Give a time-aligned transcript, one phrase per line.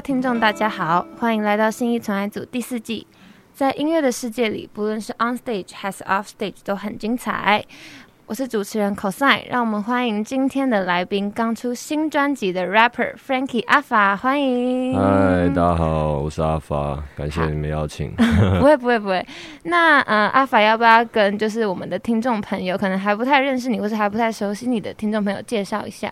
[0.00, 3.06] 位听众，大家好，欢迎来到新一存爱组第四季。
[3.52, 7.62] 在音乐的世界里，不论是 on stage 还是 off stage 都很精彩。
[8.24, 14.94] 我是主持人 cosine，让我们欢迎今天的来宾，刚出新专辑的 rapper Frankie 阿法，欢迎。
[14.98, 18.10] 嗨，大家好，我是阿法，感谢你们邀请。
[18.58, 19.22] 不会不会不会。
[19.64, 26.10] 那呃，阿法要不要跟就是我们的听众朋友，可能还不太认识你，或是还不太熟悉你的听众朋友介绍一下？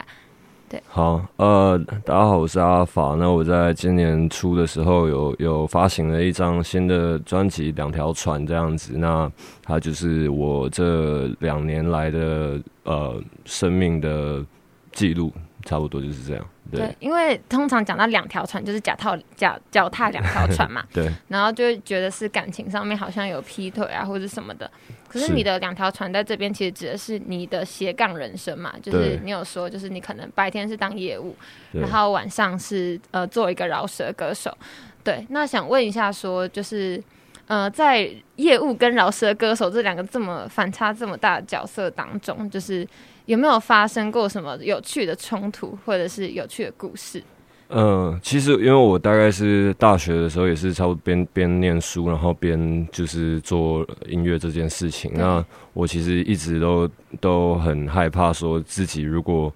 [0.87, 3.15] 好，呃，大家好，我是阿法。
[3.19, 8.95] 那我在今年初的时候有有发行了一张新的专辑《两条船》这样子。
[8.97, 9.31] 那
[9.63, 14.45] 它就是我这两年来的呃生命的
[14.93, 15.33] 记录，
[15.69, 16.43] 差不多就是这样。
[16.71, 20.83] 对，因为通常讲到两条船，就是脚踏脚脚踏两条船嘛。
[20.93, 24.71] 对，然后就会觉得是感情上面好像有劈腿啊，或者什么的。
[25.09, 31.37] 可是是你的两条船在这边，其实指的是你的斜杠人生嘛，就是你有说，就是你可能白天是当业务，
[31.73, 34.57] 然后晚上是呃做一个饶舌歌手。
[35.05, 37.03] 对，那想问一下说，就是
[37.47, 42.87] 呃在业务跟饶舌歌手这两个这么反差这么大的角色当中，就是
[43.29, 47.23] 有没有发生过什么有趣的冲突，或者是有趣的故事？
[47.69, 55.13] 嗯，其实因为我大概是大学的时候也是差不多边边念书，然后边就是做音乐这件事情。
[55.15, 56.89] 那我其实一直都
[57.21, 59.53] 都很害怕，说自己如果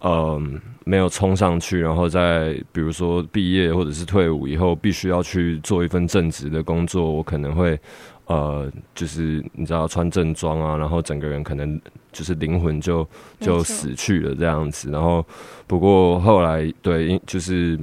[0.00, 7.78] 嗯没有冲上去，然后在比如说毕业或者是退伍以后，必须要去做一份正职的工作，我可能会
[8.26, 11.80] 呃就是你知道穿正装啊，然后整个人可能
[12.12, 13.06] 就是灵魂就
[13.40, 14.90] 就死去了这样子。
[14.90, 15.24] 然后
[15.66, 17.78] 不过后来对，因就是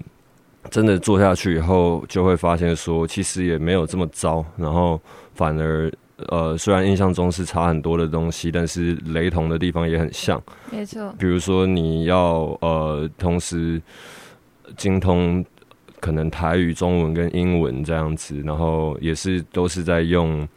[0.69, 4.99] 真的做下去以后，就会发现说其实也没有这么糟，然后
[5.33, 5.91] 反而。
[6.27, 10.37] 呃，虽然印象中是差很多的东西，但是雷同的地方也很像。
[10.69, 13.81] 没错，比如说你要呃同时
[14.75, 15.41] 精通
[15.99, 20.47] 可能台语、中文跟英文这样子，然后也是都是在用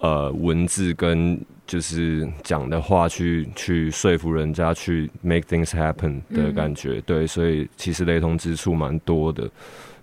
[0.00, 9.48] 呃文字跟就是讲的话去去说服人家去 make things happen 的感觉，对，所以其实雷同之处蛮多的。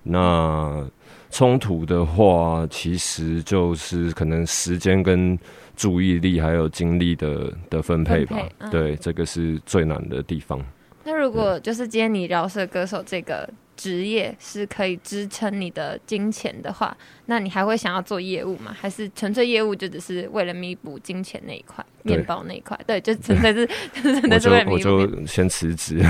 [0.01, 0.89] 那
[1.29, 5.37] 冲突的话，其实就是可能时间跟
[5.75, 8.37] 注意力还有精力的的分配吧。
[8.37, 10.59] 分配嗯对，这个是最难的地方。
[11.03, 13.47] 那如果就是今天你饶舌歌手这个
[13.79, 16.95] 职业是可以支撑你的金钱的话，
[17.27, 18.75] 那你还会想要做业务吗？
[18.77, 22.77] 还是纯粹业务就只是为了弥补金钱那一块、面包那一块？
[22.85, 23.65] 对，就纯粹是
[24.03, 24.79] 真我就的是为了弥补。
[24.83, 26.01] 就先辞职。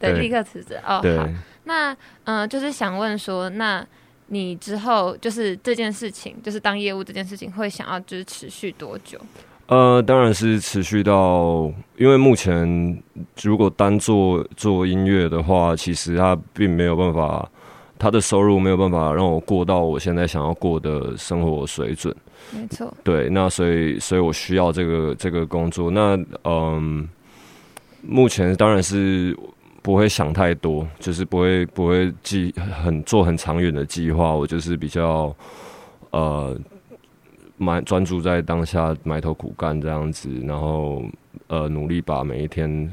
[0.00, 0.98] 对，立刻辞职哦。
[1.00, 1.28] 对好，
[1.62, 1.92] 那
[2.24, 3.86] 嗯、呃就是想问说，那
[4.26, 9.16] 你之后就是这件事情，就是当业务这件事情，会想要就是持续多久？
[9.72, 13.02] 呃，当然是持续到，因为目前
[13.42, 17.48] 如果单做做音乐的话，其实它并没有办法，
[17.98, 22.14] 它的收入没有办法让我过到我现在想要过的生活水准。
[22.50, 25.90] 没错，对，那所以所以我需要这个这个工作。
[25.90, 27.08] 那嗯，
[28.02, 29.34] 目前当然是
[29.80, 34.34] 不会想太多，就是不会不会计很做很长远的计划。
[34.34, 35.34] 我就是比较
[36.10, 36.54] 呃
[37.62, 41.02] 蛮专注在当下埋头苦干这样子，然后
[41.46, 42.90] 呃努力把每一天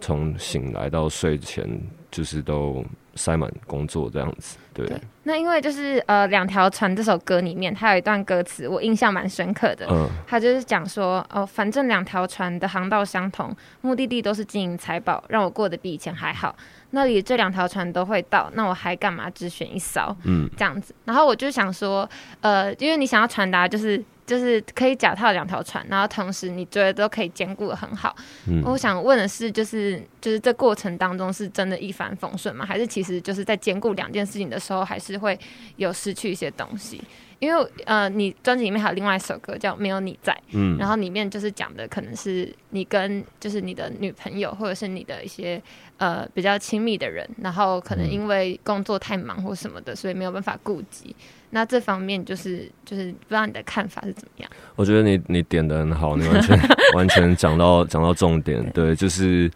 [0.00, 1.68] 从醒来到睡前，
[2.10, 2.84] 就是都
[3.16, 4.58] 塞满工作这样子。
[4.72, 5.00] 对，对。
[5.22, 9.86] 那因为就是呃，《两条船》这首歌里面，它有一段歌词，我印象蛮深刻的。
[9.90, 16.54] 嗯，它就是讲说，哦，反正两条船的航道相同，目的地都是金银财宝，让我过得比以前还好。
[16.90, 20.14] 那里这两条船都会到，那我还干嘛只选一艘？
[20.24, 20.94] 嗯，这样子。
[21.04, 22.08] 然后我就想说，
[22.40, 28.14] 呃，因为你想要传达就是就是可以脚踏两条船，然后同时你觉得都可以兼顾的很好。
[28.48, 32.66] 嗯我想问的是，就是就是这过程当中是真的一帆风顺吗？
[32.66, 35.38] 还是其实就是在兼顾两件事情的时候，还是会
[35.76, 37.00] 有失去一些东西？
[37.38, 45.62] 因为呃，你专辑里面还有另外一首歌叫《没有你在》，嗯然后里面就是讲的可能是你跟就是你的女朋友或者是你的一些
[45.98, 51.14] 呃比较亲密的人，然后可能因为工作太忙或什么的，所以没有办法顾及。
[51.50, 54.50] 那这方面就是就是不知道你的看法是怎么样？
[54.74, 56.58] 我觉得你你点的很好，你完全
[56.94, 59.50] 完全讲到讲到重点，对，就是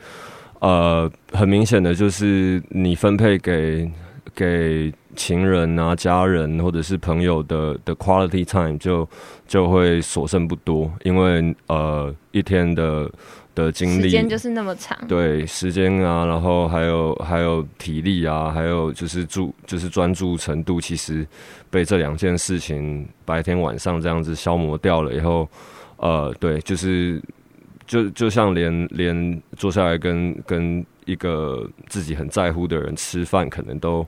[0.61, 3.91] 呃，很明显的就是你分配给
[4.35, 9.07] 给情人啊、家人或者是朋友的的 quality time 就
[9.47, 13.11] 就会所剩不多，因为呃一天的
[13.55, 21.27] 的精力时间就是那么长，对时间啊，然后还有还有体力啊，还有就是注就是专注程度，其实
[21.69, 25.49] 被这两件事情白天晚上这样子消磨掉了以后，
[25.97, 27.21] 呃，对，就是
[27.87, 34.07] 就就像连连坐下来跟跟一个自己很在乎的人吃饭，可能都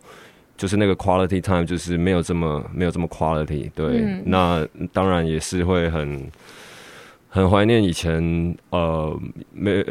[0.57, 4.23] 就是那个 quality time 就是没有这么没有这么 quality，对，嗯。
[4.25, 6.31] 那当然也是会很
[7.35, 9.19] 很怀念以前呃
[9.53, 9.83] 没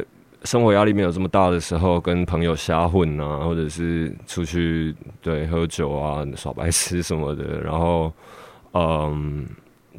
[0.43, 8.13] 生活压力没有这么大的时候，跟朋友瞎混啊，或者是出去对喝酒啊、耍白痴什么的，然后
[8.73, 9.47] 嗯。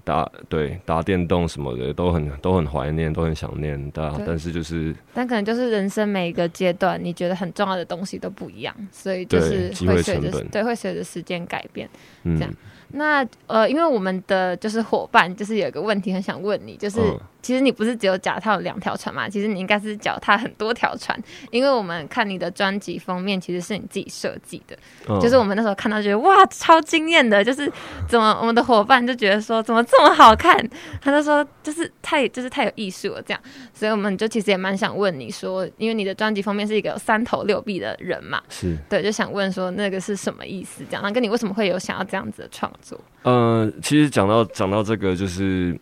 [0.05, 11.89] 打对打电动什么的都很都很怀念，都很想念，但但是就是但可能就是人生每一个阶段，你觉得很重要的东西都不一样，所以就是机会会随着对会随着时间改变。
[12.25, 12.53] 嗯这样
[12.93, 17.01] 那呃，因为我们的就是伙伴，就是有一个问题很想问你，就是、
[17.43, 19.29] 其实你不是只有脚踏两条船嘛？
[19.29, 24.77] 其实你应该是脚踏很多条船，因为我们看你的专辑封面其实是你自己设计的，
[25.09, 27.71] 嗯就是我们那时候看到觉得哇超惊艳的，就是
[28.09, 30.57] 怎么我们的伙伴就觉得说怎么这么好看，
[31.01, 33.43] 他就说就是太就是太有艺术了这样，
[33.75, 40.85] 所以我们就其实也蛮想问你说，因为你的专辑封面是一个有三头六臂的人嘛，是对，就想问说那个是什么意思？
[40.89, 42.99] 这样，那跟你为什么会有想要这样子的创作？
[43.23, 45.79] 呃，其实讲到讲到这个，就是，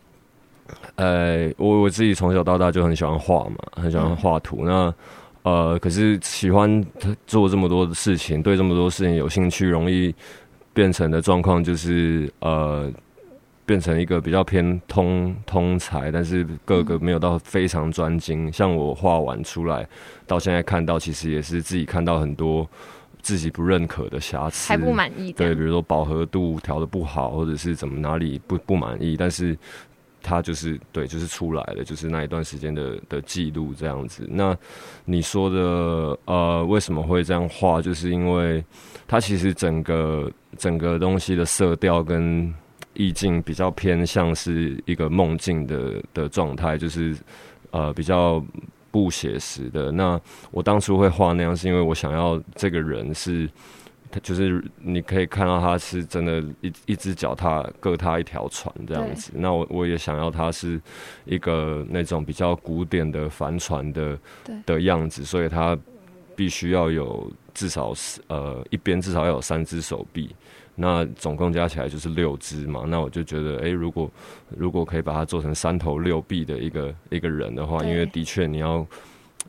[0.95, 4.63] 呃，我我自己从小到大就很喜欢画嘛，很喜欢画图。
[4.65, 4.93] 那
[5.43, 6.83] 呃，可是喜欢
[7.25, 10.13] 做这么多的事情，对这么多事情有兴趣，容易
[10.73, 12.91] 变成的状况就是呃，
[13.65, 18.51] 变成一个比较偏通通才，但是各个没有到非常专精。
[18.53, 19.87] 像我画完出来，
[20.27, 22.67] 到现在看到，其实也是自己看到很多
[23.23, 29.57] 自己不认可的瑕疵，还不满意对，比如说饱和度调的不好，或者是怎么哪里不不满意，但是
[30.23, 34.27] 它就是对，就是出来了，就是那一段时间的的记录这样子。
[34.29, 34.57] 那
[35.05, 37.81] 你说的呃，为什么会这样画？
[37.81, 38.63] 就是因为
[39.07, 42.53] 它其实整个整个东西的色调跟
[42.93, 47.15] 意境比较偏向是一个梦境的的状态，就是
[47.71, 48.43] 呃比较
[48.91, 49.91] 不写实的。
[49.91, 50.19] 那
[50.51, 53.49] 我当初会画那样，是因为我想要这个人是。
[54.11, 59.31] 他就是你可以看到他是真的一一只脚踏各踏一条船这样子。
[59.35, 60.79] 那我我也想要他是
[61.25, 64.19] 一个那种比较古典的帆船的
[64.65, 65.77] 的样子，所以他
[66.35, 70.35] 必须要有至少是呃一边至少要有三只手臂。
[70.73, 74.09] 那总共加起来就是六只嘛，那我就觉得，诶，如果
[74.49, 78.87] 如果可以把它做成三头六臂的一个一个人的话，因为的确你要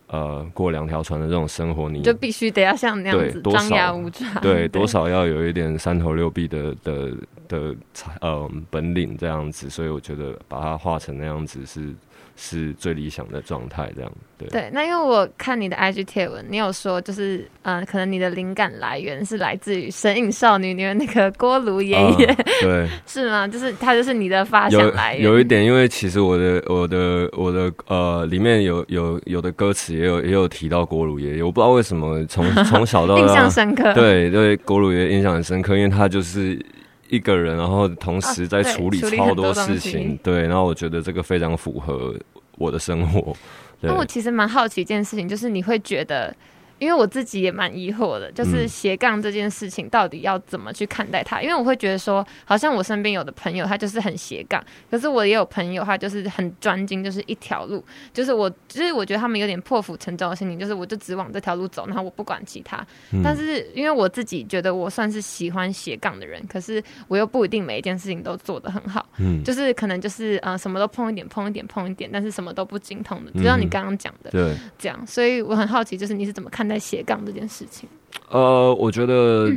[0.07, 7.13] 呃过两条船的这种生活，你就必须得要像那样子张牙舞爪， 对，多少要有一点三头六臂的的
[7.49, 11.95] 的才呃本领这样子，所以我觉得把它画成那样子是
[12.37, 14.49] 是最理想的状态，这样对。
[14.49, 23.47] 对，那因为我看你的 IG 贴文，你有说就是，呃，可能你的灵感来源是来自于《神隐少女》里面那个锅炉爷爷，啊对， 是吗？
[23.47, 33.93] 就是他就是你的发有想来源，有一点，因为其实我的我的我的呃里面有有有的歌词也有也有提到锅炉爷爷，我不知道为什么从 从小到印象深刻。
[33.95, 36.59] 对对锅炉爷爷印象很深刻，因为他就是。
[37.09, 42.15] 一个人，然后同时在处理超多事情，对，然后我觉得这个非常符合
[42.63, 43.37] 我的生活。
[43.81, 46.33] 那我其实蛮好奇一件事情，就是你会觉得，
[46.83, 51.41] 因为我自己也蛮疑惑的，就是嗯斜杠这件事情到底要怎么去看待它？
[51.41, 54.61] 因为我会觉得说，好像我身边有的朋友他就是很斜杠，
[54.91, 62.85] 可是我也有朋友他就是很专精，就是一条路，就是我，就是我觉得他们有点破釜沉舟的心情，就是我就只往这条路走，然后我不管其他。
[63.13, 69.07] 嗯但是因为我自己觉得我算是喜欢斜杠的人，可是我又不一定每一件事情都做得很好。
[69.19, 74.57] 嗯，就是可能就是呃什么都碰一点碰一点碰一点，但是什么都不精通的，就像你嗯刚刚讲的对。
[74.79, 77.89] 这样，所以我很好奇，就是你是怎么看待斜杠这件事情？
[78.29, 79.51] 呃，我觉得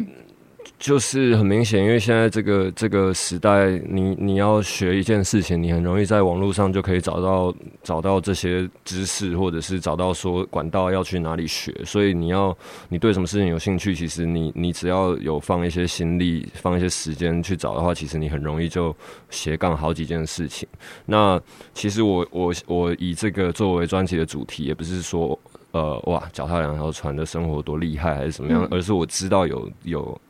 [0.77, 11.73] 就是很明显，因为现在这个这个时代，你你要学一件事情，你很容易在网络上就可以找到找到这些知识，或者是找到说管道要去哪里学。
[11.85, 12.55] 所以你要
[12.89, 18.93] 你对什么事情有兴趣，其实你你只要有放一些心力，放一些时间去找的话，其实你很容易就
[19.29, 20.67] 斜杠好几件事情。
[21.05, 21.39] 那
[21.73, 25.39] 其实我我我以这个作为专辑的主题，也不是说
[25.75, 30.21] 呃哇脚踏两条船的生活多厉害还是怎么样，嗯而是我知道有有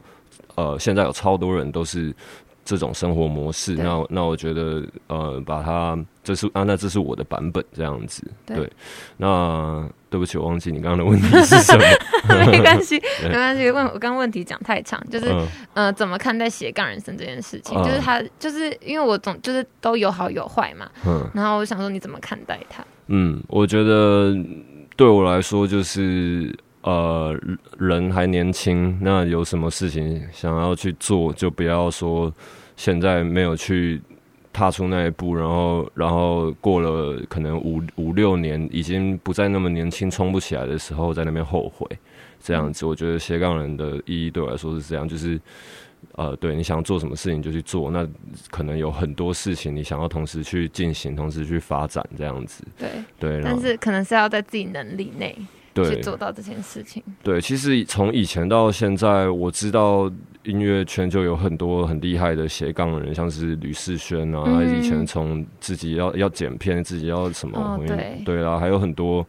[0.56, 2.12] 呃现在有超多人都是
[2.64, 3.76] 这种生活模式。
[3.76, 8.24] 那那我觉得呃，把它这是啊，那这是我的版本这样子。
[8.44, 8.72] 对对，
[9.18, 11.84] 那对不起，我忘记你刚刚的问题是什么。
[12.52, 13.70] 没关系， 没关系。
[13.70, 17.78] 问我刚刚问题讲太长，就是、嗯呃，怎么看待斜杠人生这件事情？
[17.80, 22.84] 嗯就是他，就是因为我总就是都有好有坏嘛，嗯然后我想说你怎么看待他？
[23.08, 24.36] 嗯，我觉得
[24.96, 27.38] 对我来说就是呃，
[27.78, 32.34] 人还年轻，那有什么事情想要去做，就不要说
[32.76, 34.02] 现在没有去
[34.54, 41.86] 踏出那一步，然后然后过了可能五五六年，已经不再那么年轻，冲不起来的时候，在那边后悔。
[42.40, 45.40] 这样子，我觉得斜杠人的意义对我来说是这样，就是
[46.14, 48.08] 呃，对你想做什么事情就去做，那
[48.50, 52.64] 可能有很多事情你想要同时去进行，同时去发展，这样子。
[52.78, 55.36] 对，对，但是可能是要在自己能力内
[55.76, 57.04] 去做到这件事情。
[57.22, 60.10] 对，其实从以前到现在，我知道
[60.44, 69.26] 音乐圈就有很多很厉害的斜杠人，像是吕世轩啊，嗯以前从自己要要剪片，自己要什么，哦对对啊，还有很多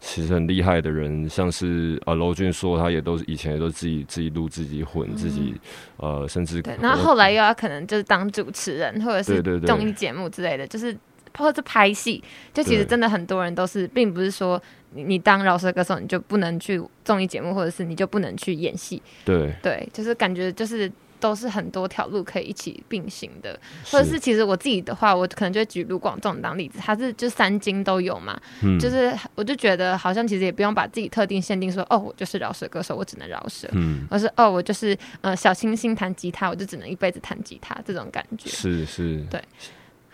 [0.00, 5.54] 其实很厉害的人，像是呃娄俊硕，他也都是以前也都自己自己录、自己混、自己
[5.96, 10.96] 呃，甚至嗯对，然后后来又要可能就是当主持人或者是综艺节目之类的，就是
[11.36, 12.22] 或者是拍戏，
[12.52, 20.90] 就其实真的很多人都是，并不是说你你当饶舌歌手你就不能去综艺节目，或者是你就不能去演戏，对，对，就是感觉就是。
[21.20, 23.58] 都是很多条路可以一起并行的，
[23.90, 28.78] 或者是其实我自己的话，我可能就会举卢广仲当例子，他是就三金都有嘛，嗯。
[28.78, 38.50] 就是我就觉得好像其实也不用把自己特定限定说哦，我就是饶舌歌手，我只能饶舌，嗯，而是哦，我就是呃小清新弹吉他，我就只能一辈子弹吉他这种感觉。
[38.50, 39.42] 是是，对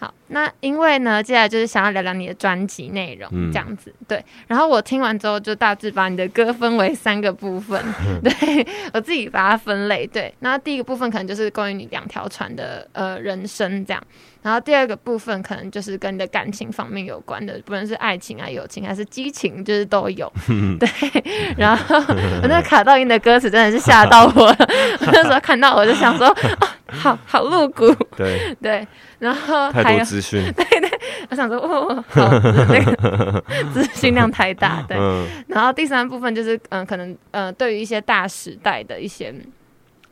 [0.02, 3.94] 好，那因为呢，接下来就是想要聊聊你的专辑内容，嗯这样子。
[4.08, 7.80] 对，然后我听完之后，就大致把你的歌分为三个部分，
[8.20, 10.04] 对我自己把它分类。
[10.04, 14.02] 对，那第一个部分可能就是关于你两条船的呃人生这样，
[14.42, 20.32] 然后第二个部分可能就是跟你的感情方面有关的，不论是爱情啊、友情还是激情，就是都有。
[20.80, 20.88] 对，
[21.56, 24.56] 然后我那个卡到音的歌词真的是吓到我了，
[25.06, 27.92] 我那时候看到我就想说，哦，好好露骨。
[28.16, 28.86] 对，对，
[29.18, 30.90] 然后太还有多资讯， 对对
[31.30, 34.96] 我想说，哦，好，那个资讯量太大，对。
[34.98, 39.34] 嗯然后第三部分就是，嗯、可能呃，对于一些大时代的一些，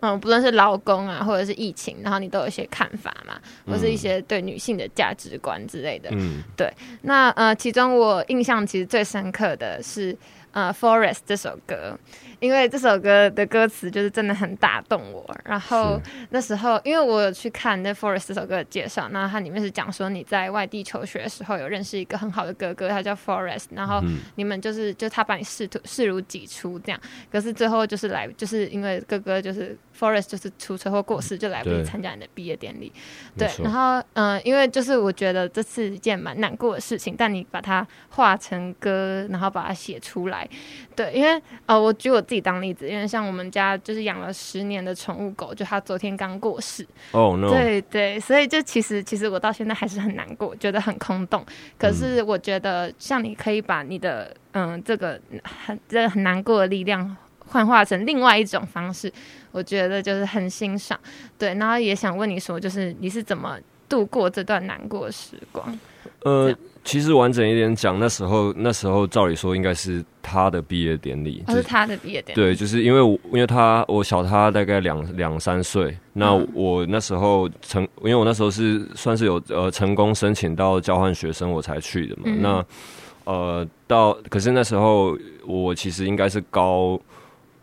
[0.00, 3.34] 嗯，不论是劳工啊，或者是疫情，然后你都有一些看法嘛，
[3.66, 6.10] 或是一些对女性的价值观之类的。
[6.12, 6.70] 嗯对
[7.02, 10.16] 那呃，其中我印象其实最深刻的是
[10.52, 11.98] 呃《Forest》这首歌，
[12.40, 15.24] 因为这首歌的歌词就是真的很打动我。
[15.44, 32.92] 然后那时候，因为我有去看那《Forest》这首歌的介绍，那它里面是讲说你在外地求学的时候有认识一个很好的哥哥，他叫 Forest，然后嗯你们就是就他把你视图视如己出这样，可是最后就是来就是因为哥哥就是 Forest 就是出车祸过世，就来不及参加你的毕业典礼。
[33.36, 40.48] 对，然后嗯、呃因为就是我觉得这是一件蛮难过的事情，但你把它化成歌，然后把它写出来，
[40.96, 51.44] 对，因为呃，我举我自己当例子，因为像我们家就是养了十年的宠物狗，就它昨天刚过世，哦 no，对对，所以就其实其实我到现在还是很难过，觉得很空洞。
[51.76, 59.12] 可是我觉得像你可以把你的嗯这个很这很难过的力量幻化成另外一种方式，
[59.50, 60.96] 我觉得就是很欣赏。
[61.36, 63.58] 对，然后也想问你说，就是你是怎么
[63.88, 65.76] 度过这段难过的时光？
[66.22, 72.40] 呃样，其实完整一点讲，那时候那时候照理说应该是他的毕业典礼，哦，就是他的毕业典礼。
[72.40, 82.64] 对，就是因为我因为他我小他大概两两三岁，那嗯我那时候成，因为我那时候是算是有呃成功申请到交换学生我才去的嘛，嗯那
[83.24, 87.00] 呃到可是那时候我其实应该是高。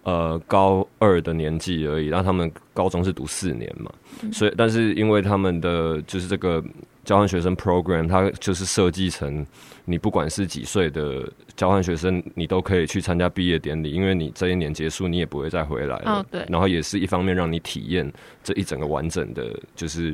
[0.03, 3.91] 呃，高二的年纪而已，然后他们高中是读四年嘛，
[4.23, 6.63] 嗯所以但是因为他们的就是这个
[7.07, 9.47] 交换学生 program，它就是设计成
[9.85, 16.11] 你不管是几岁的交换学生，你都可以去参加毕业典礼，因为你这一年结束，你也不会再回来了。
[16.11, 18.11] 哦对然后也是一方面让你体验
[18.43, 20.13] 这一整个完整的，就是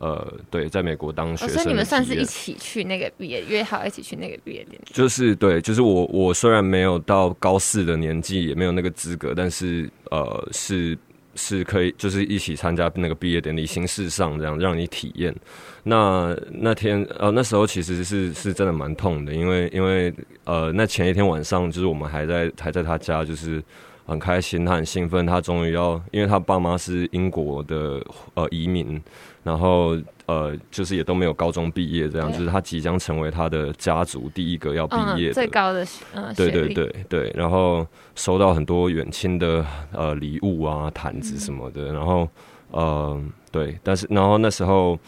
[0.00, 4.92] 呃，对，在美国当学哦，生所以你们算是一起去那个毕业，约好一起去那个毕业典礼。
[4.92, 10.98] 就是对，就是我我虽然没有到高四的年纪，也没有那个资格，但是呃是
[11.34, 15.34] 是可以，就是一起参加那个毕业典礼，形式上这样让你体验。
[15.82, 20.12] 那那天呃那时候其实是是真的蛮痛的，因为因为
[20.44, 23.62] 呃那前一天晚上就是我们还在还在他家就是。
[24.06, 29.02] 很开心，他很兴奋，他终于要，因为他爸妈是英国的呃移民，
[29.44, 42.26] 然后呃就是也都没有高中毕业，这样就是他即将成为他的家族第一个要毕业嗯，最高的嗯对对对对，然后收到很多远亲的呃礼物啊、毯子什么的，然后
[42.70, 43.22] 呃
[43.52, 44.98] 对，但是然后那时候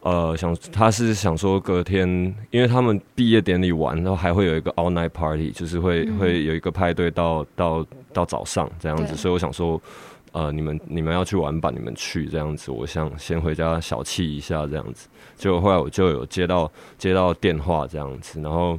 [0.00, 2.08] 呃想他是想说隔天，
[2.50, 6.16] 因为他们毕业典礼完，然后还会有一个 all night party，就是会、嗯。
[6.16, 9.78] 会有一个派对到到到早上这样子，所以我想说。
[10.32, 12.70] 呃，你们你们要去玩吧，你们去这样子。
[12.70, 15.08] 我想先回家小憩一下这样子。
[15.36, 18.78] 结果后来我就有接到接到电话这样子，然后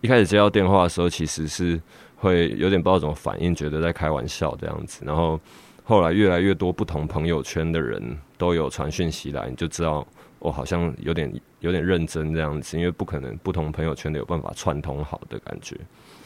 [0.00, 1.80] 一开始接到电话的时候，其实是
[2.16, 5.02] 会有点不知道怎么反应，觉得在开玩笑这样子。
[5.04, 5.40] 然后
[5.84, 10.06] 后来越来越多不同朋友圈的人都有传讯息来，你就知道
[10.38, 15.76] 我好像有点有点认真这样子，因为不可能不同朋友圈的有办法串通好的感觉。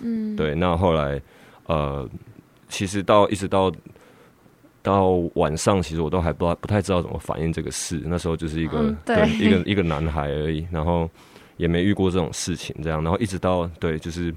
[0.01, 1.21] 嗯，对，那后来
[1.67, 2.09] 呃，
[2.69, 3.73] 其实到一直到
[4.85, 8.01] 到晚上，其实我都还不知道不太知道怎么反应这个事。
[8.05, 11.09] 那时候就是一个、嗯对一个一个男孩而已，然后
[11.57, 14.33] 也没遇过这种事情，这样，然后一直到对，就是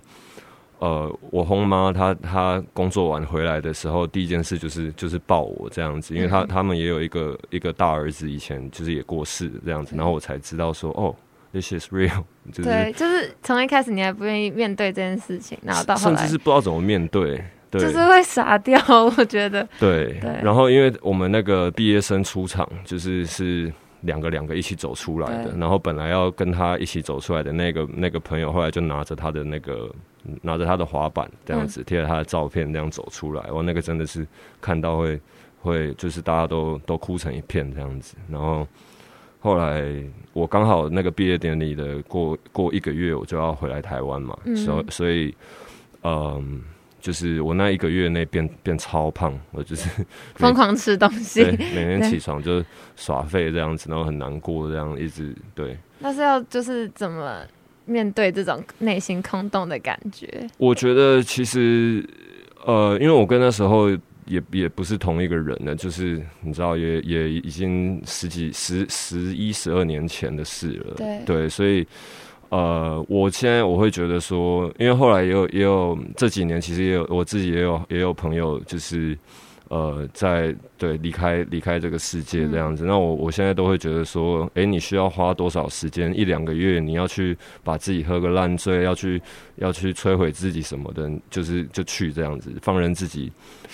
[0.79, 11.13] 呃，我轰妈她她工作完回来的时候，第一件事就是就是抱我这样子，因为他嗯他们也有一个一个大儿子，以前就是也过世这样子，然后我才知道说哦。
[11.53, 18.79] This is real， 就是对，就是从一开始你还不愿意面对这件事情，然后到后来甚至是不知道怎么面，对，就是会傻掉，
[19.17, 20.29] 我觉得，对，对。
[20.43, 23.71] 然后因为我们那个毕业生出场，就是是
[24.01, 25.59] 两个两个一起走出来的，对。
[25.59, 29.89] 然后本来要跟他一起走出来的那个那个朋友，后来就拿着他的那个
[30.41, 31.67] 拿着他的滑板这样嗯。
[31.67, 34.25] 子贴着他的照片这样走出来，哇，那个真的是
[34.61, 35.19] 看到会
[35.61, 38.67] 会就是大家都都哭成一片这样子，然后。
[39.39, 39.85] 后来
[40.33, 44.55] 我刚好那个毕业典礼的过过一个月，我就要回来台湾嘛，嗯。
[44.57, 45.33] 所、所以，
[46.03, 46.61] 嗯，
[46.99, 49.87] 就是我那一个月内变变超胖，我就是
[50.35, 52.63] 疯狂吃东西，每天起床就
[52.95, 55.77] 耍废这样子，然后很难过这样一直对。
[55.99, 57.41] 那是要就是怎么
[57.85, 60.47] 面对这种内心空洞的感觉？
[60.57, 62.03] 我觉得其实
[62.65, 63.89] 呃，因为我跟那时候
[64.25, 71.87] 也也不是同一个人了，就是你知道也也已经十几十十一十二年前的事了，对所以。
[72.49, 79.17] 呃，我现在我会觉得说，因为后来也有也有这几年，其实也有我自己也有也有朋友，就是
[79.69, 82.85] 呃，在对离开离开这个世界这样子。
[82.85, 86.17] 那我我现在都会觉得说，诶，你需要花多少时间？
[86.17, 89.21] 一两个月，你要去把自己喝个烂醉，要去
[89.57, 93.31] 要去摧毁自己什么的，就是就去这样子，放任自己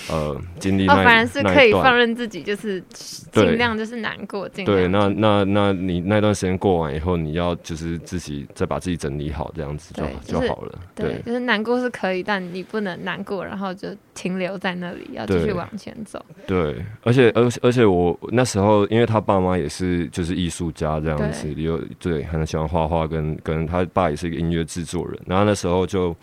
[0.10, 10.80] 呃经历哦，那、反而是可以放任自己，就是尽量就是难过，尽对，那那那你那段时间过完以后，你要就是自己再把自己整理好，这样子就对就好了。
[10.96, 16.24] 对，就是难过是可以，但你不能难过，然后就停留在那里，要继续往前走。
[16.48, 26.16] 对，而且而而且我那时候，因为他爸妈也是就是艺术家这样子，有对很喜欢画画，跟跟他爸也是一个音乐制作人，然后那时候就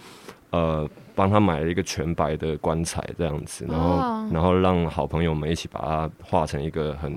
[0.50, 7.12] 呃帮他买了一个全白的棺材这样子，然后、哦然后让好朋友们一起把它画成一个很，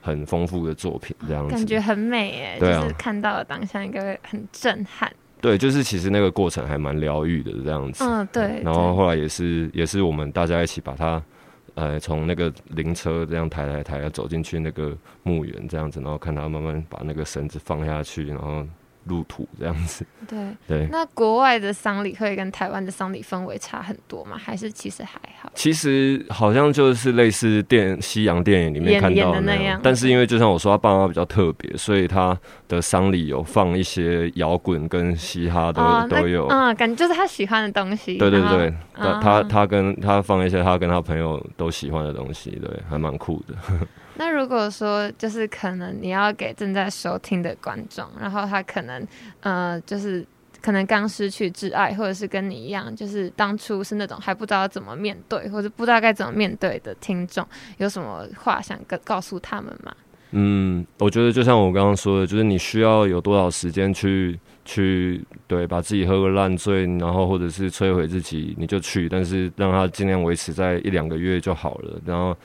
[0.00, 2.80] 很丰富的作品这样子，感觉很美哎，对啊。
[2.80, 5.12] 就是看到了当下应该会很震撼。
[5.42, 8.62] 对，就是其实那个过程还蛮疗愈的这样子，嗯，对。
[8.64, 11.22] 然后后来也是也是我们大家一起把它，
[11.74, 18.66] 呃，从那个灵车这样抬抬抬，走进去那个墓园这样子，然后看他慢慢把那个绳子放下去，然后
[19.06, 20.06] 入土这样子。
[20.26, 20.88] 对对。
[20.90, 24.36] 那国外的丧礼会跟台湾的丧礼氛围差很多吗？
[24.36, 25.50] 还是其实还好？
[25.54, 36.46] 其实好像就是类似电西洋电影里面演看到那样样，但是因为就像我说，他爸妈比较特别，所以他的丧礼有放一些摇滚跟嘻哈都、哦，都有。
[36.48, 38.16] 嗯，感觉就是他喜欢的东西。
[38.16, 43.54] 对对对，他啊他他跟他放一些他跟他朋友都喜欢的东西，对，还蛮酷的。
[44.16, 49.06] 那如果说就是可能你要给正在收听的观众，然后他可能
[49.40, 50.24] 呃就是
[50.62, 57.46] 可能刚失去挚爱，或者是跟你一样，就是当初是那种还不知道怎么面对，或者不知道该怎么面对的听众，
[57.78, 59.94] 有什么话想跟告诉他们吗？
[60.36, 72.00] 嗯，我觉得就像我刚刚说的，就是你需要有多少时间去去对把自己喝个烂醉，然后或者是摧毁自己，你就去，但是让它尽量维持在一两个月就好了。
[72.04, 72.36] 然后，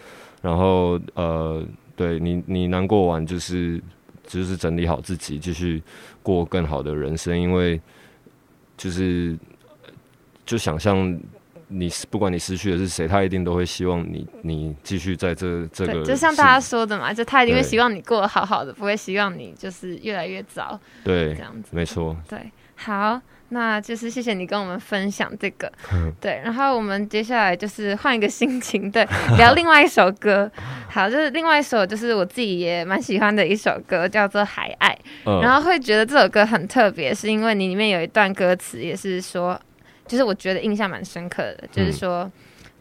[0.41, 1.63] 然后呃，
[1.95, 3.81] 对你你难过完就是
[4.25, 5.81] 就是整理好自己，继续
[6.21, 7.79] 过更好的人生，因为
[8.77, 9.37] 就是
[10.45, 11.19] 就想象。
[11.71, 21.69] 你不管你失去的是谁，他一定都会希望你你继续在这这个，就像大家说的嘛，就他一定会希望你过得好好的，不会希望你就是越来越糟对这样子。
[21.69, 25.71] 没错，对，好，那就是谢谢你跟我们分享这个。
[26.21, 29.07] 对，然后我们接下来就是换一个心情，对，
[29.37, 30.49] 聊另外一首歌。
[30.89, 34.89] 好，就是另外一首，就是我自己也蛮喜欢的一首歌，叫做《海爱》。
[35.25, 39.59] 嗯然后会觉得这首歌很特别，是因为你里面有一段歌词也是说，
[40.07, 42.31] 就是我觉得印象蛮深刻的，就是说。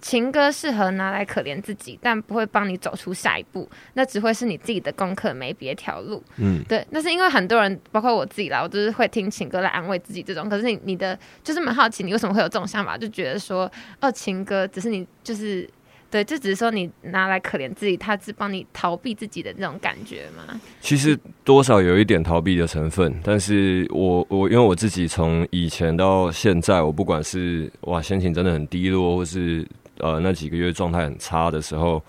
[0.01, 6.23] 情歌适合拿来可怜自己，但不会帮你走出下一步，那只会是你自己的功课，没别条路。
[6.37, 10.49] 嗯对，那是因为很多人，包括我自己啦，我就是会听情歌来安慰自己这种。
[10.49, 12.97] 可是你你的就是蛮好奇，你为什么会有这种想法？
[12.97, 15.69] 就觉得说，哦，情歌只是你就是
[16.11, 20.59] 对，就只是说你拿来可怜自己，它是帮你逃避自己的那种感觉吗？
[20.81, 29.67] 其实多少有一点逃避的成分，但是我我因为我自己从以前到现在，我不管是哇心情真的很低落，或是
[29.99, 32.03] 呃那几个月状态很差的时候，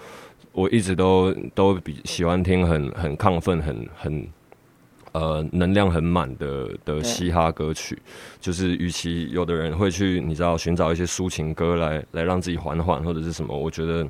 [0.52, 4.28] 我一直都都比喜欢听很很亢奋、很很
[5.12, 7.98] 呃能量很满的的嘻哈歌曲。
[8.40, 14.08] 就是与其有的人会去你知道寻找一些抒情歌来来让自己缓缓或者是什么，我觉得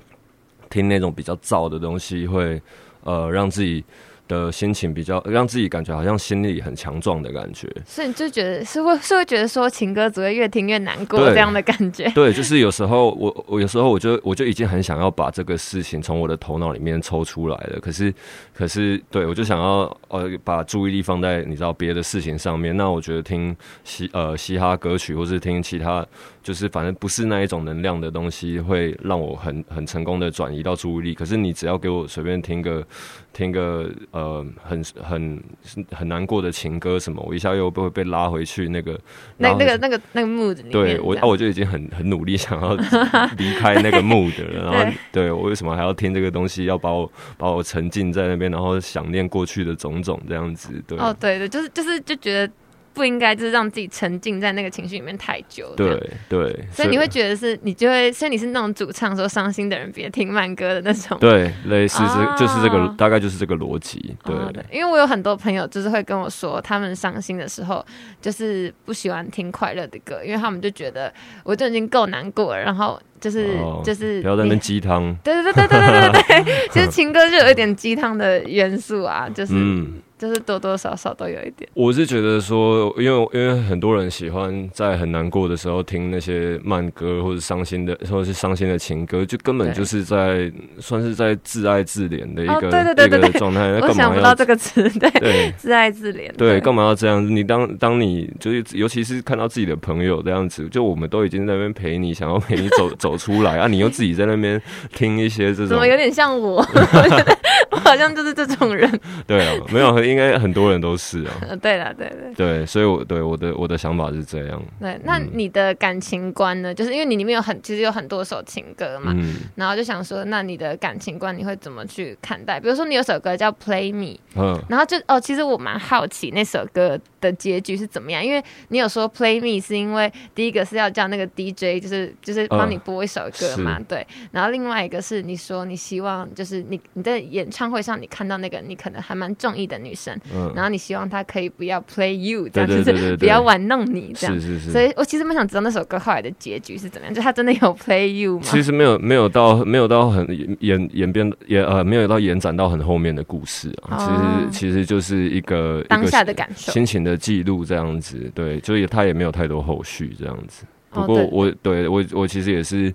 [0.69, 2.61] 听那种比较燥的东西会
[3.03, 3.83] 呃让自己
[4.29, 7.67] 的心情比较让自己感觉好像心里很强壮的感觉。
[7.85, 12.09] 所以你就觉得是会是会觉得说情歌只会越听越难过这样的感觉。
[12.11, 18.13] 对， 就是有时候我我有时候我就我就已经很想要把这个事情从我的头脑里面抽出来了，可是
[18.53, 22.77] 可是对我就想要呃把注意力放在你知道别的事情上面。
[22.77, 26.05] 那我觉得听嘻呃嘻哈歌曲或是听其他
[26.49, 31.13] 就是反正不是那一种能量的东西，会让我很很成功的转移到注意力。
[31.13, 32.83] 可是你只要给我随便听个
[33.31, 35.43] 听个呃很很
[35.91, 38.99] 很难过的情歌什么，我一下又会被拉回去那个
[39.37, 42.73] 那那个那个那个 mood 里面，对我，啊，我就已经很很努力想要
[43.37, 52.51] 离开那个 mood 了，然后对我为什么还要听这个东西，要把我把我沉浸在那边，然后想念过去的种种这样子，对，哦，对对，就是就是就觉得
[52.93, 55.73] 不应该就是让自己沉浸在那个情绪里面太久。
[55.75, 55.97] 对
[56.27, 61.17] 对，所以你会觉得是你就会，所以你是那种主唱说伤心的人别听慢歌的那种。
[61.19, 64.35] 对类似哦这就是这个大概就是这个逻辑，对
[64.71, 67.85] 因为我有很多朋友就是会跟我说，他们伤心的时候
[68.21, 80.01] 就是不喜欢听快乐的歌，因为他们就觉得我就已经够难过了，然后就是、哦就是不要在那鸡汤，对对对对对对对对，其实情歌就有一点鸡汤的元素啊，就是、嗯。
[80.19, 81.67] 就是多多少少都有一点。
[81.73, 93.61] 我是觉得说，因为因为很多人喜欢在很难过的时候听那些慢歌或者伤心的，或者是伤心的情歌，就根本就是在算是在自爱自怜的一哦个、对对对对对一个状态。
[93.79, 97.25] 那我想不到这个词，对，对自爱自怜，对，干嘛要这样？
[97.25, 104.61] 你当当你就是，尤其是看到自己的朋友这样子，就我们都已经在那边陪你，想要陪你走 走出来啊，你又自己在那边
[104.93, 106.61] 听一些这种怎么，有点像我？
[107.71, 108.89] 我 好像就是这种人。
[109.27, 114.99] 对啊，没有，应该很多人都是啊， 呃，对了，对对对，所以我对我的我的想法是这样，对。
[115.03, 116.73] 那你的感情观呢？
[116.73, 122.59] 就是因为你里面有很其实有很多首情歌嘛，嗯然后就想说，那你的感情观你会怎么去看待？
[122.59, 124.05] 比如说你有首歌叫《Play Me》，
[124.35, 144.35] 嗯然后就哦，其实我蛮好奇那首歌的结局是怎么样，因为你有说 Play Me 是因为第一个是要叫那个 DJ 就是就是帮你播一首歌嘛，是对，然后另外一个是你说你希望就是你你在演唱会上你看到那个你可能还蛮中意的女生，嗯，然后你希望她可以不要 Play You 这样，就是不要玩弄你这样。
[144.39, 144.59] 是。
[144.59, 148.45] 是是，所以我其实蛮想知道那首歌后来的结局是怎么样，就他真的有 Play You 吗？
[148.45, 150.27] 其实没有没有到没有到很
[150.59, 154.47] 演演变也呃没有到延展到很后面的故事啊，哦。
[154.51, 156.71] 其实其实就是一个当下的感受。
[156.71, 160.65] 心情的记录这样子，对，就也他也没有太多后续这样子。
[160.91, 162.93] 不过我对我我其实也是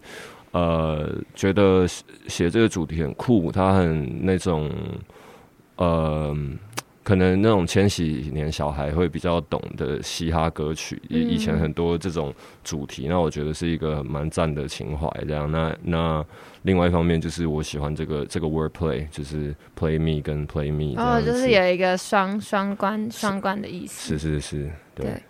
[0.55, 4.71] 呃觉得写写这个主题很酷，它很那种
[5.77, 6.35] 呃。
[7.07, 15.07] 可能那种千禧年小孩会比较懂的嘻哈歌曲，以嗯以前很多这种主题，那我觉得是一个蛮赞的情怀。
[15.29, 16.25] 这样，那那
[16.63, 24.17] 另外一方面就是我喜欢这个这个 wordplay，就是 play me 跟 play me，这哦，就是有一个双双关双关的意思。
[24.17, 25.23] 是是是，对，对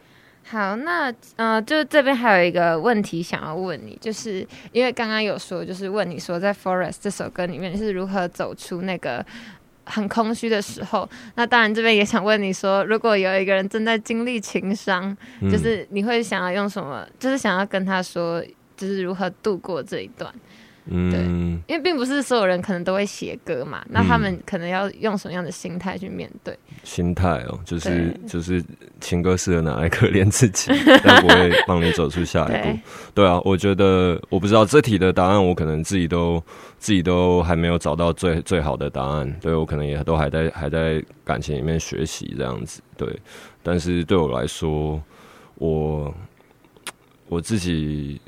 [0.47, 9.25] 好，那呃，就是这边还有一个问题想要问你，就是因为刚刚有说，就是问你说在《Forest》这首歌里面你是如何走出那个
[9.85, 11.09] 很空虚的时候。
[11.35, 17.07] 那当然，这边也想问你说，如果有一个人正在经历情伤，嗯就是你会想要用什么？
[17.19, 18.45] 就是想要跟他说，
[18.77, 20.33] 就是如何度过这一段。
[20.87, 26.55] 嗯，因为并不是所有人可能都会写歌嘛，那他们可能要用什么样的心态去面对？
[26.83, 28.63] 心态哦，就是就是
[29.01, 30.71] 情歌适合拿来可怜自己，
[31.03, 32.81] 但不会帮你走出下一步对。
[33.15, 36.43] 对啊，我觉得我不知道这题的答案，我可能自己都
[36.79, 39.35] 自己都还没有找到最最好的答案。
[39.41, 42.83] 对我可能也都还在还在感情里面学习这样子。
[42.97, 43.09] 对，
[43.63, 45.03] 但是对我来说，
[45.55, 46.15] 我
[47.29, 48.21] 我自己，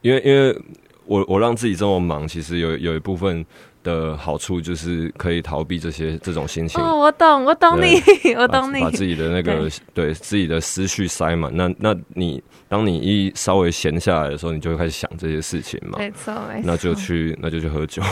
[0.00, 0.58] 因为因为
[1.04, 3.44] 我我让自己这么忙，其实有有一部分
[3.82, 6.80] 的好处就是可以逃避这些这种心情。
[6.82, 8.00] 哦，我懂，我懂你，
[8.38, 8.90] 我懂你把。
[8.90, 11.50] 自己的那个对自己的思绪塞满。
[11.54, 15.98] 那那你当你一稍微闲下来的时候，你就会开始想这些事情嘛。
[15.98, 16.62] 没错，没错。
[16.64, 18.02] 那就去，那就去喝酒，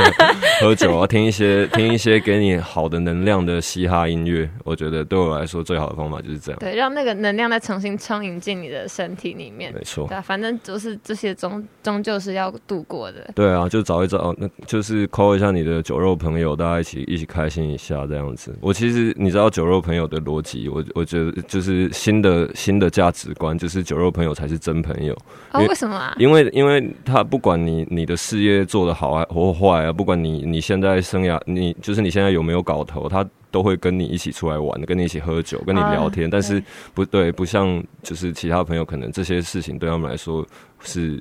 [0.62, 4.48] 喝酒啊，听一些听一些给你好的能量的嘻哈音乐。
[4.64, 6.58] 我觉得对我来说最好的方法就是这样。
[6.60, 9.72] 对，让那个能量再重新充盈进你的身体里面。
[9.74, 13.30] 没错对，啊，反正就是这些终终究是要度过的。
[13.34, 18.56] 对啊，就找一找，那就是 call 一下你的酒肉朋友，大家一起一起开心一下这样子。
[18.60, 25.16] 我其实你知道酒肉朋友的逻辑，我我觉得就是新的新的价值观，就是酒肉朋友才是真朋友。
[25.54, 26.14] 为为什么啊？
[26.18, 36.26] 因为因为他不管你你的事业做得好还或坏啊，不管你你现在生涯你就是你现在有没有搞头，他都会跟你一起出来玩，跟你一起喝酒，跟你聊天。
[36.26, 36.62] 啊但是
[36.94, 40.46] 不对，不像就是其他朋友，可能这些事情对他们来说
[40.80, 41.20] 是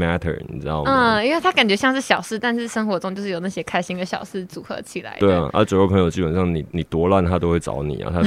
[0.00, 1.18] matter，你知道吗？
[1.18, 5.16] 嗯，因为他感觉像是小事，但是生活中就是有那些开心的小事组合起来。
[5.20, 8.22] 对啊，啊，酒肉朋友基本上你你多烂他都会找你啊，他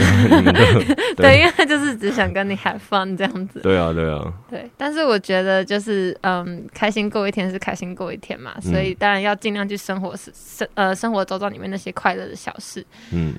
[1.18, 3.60] 对，因为他就是只想跟你 have fun 这样子。
[3.62, 12.86] 对啊对啊，对，但是我觉得就是嗯，开心过一天是开心过一天嘛，所以当然要尽量去生活是生呃生活周遭里面那些快乐的小事。
[13.12, 13.34] 嗯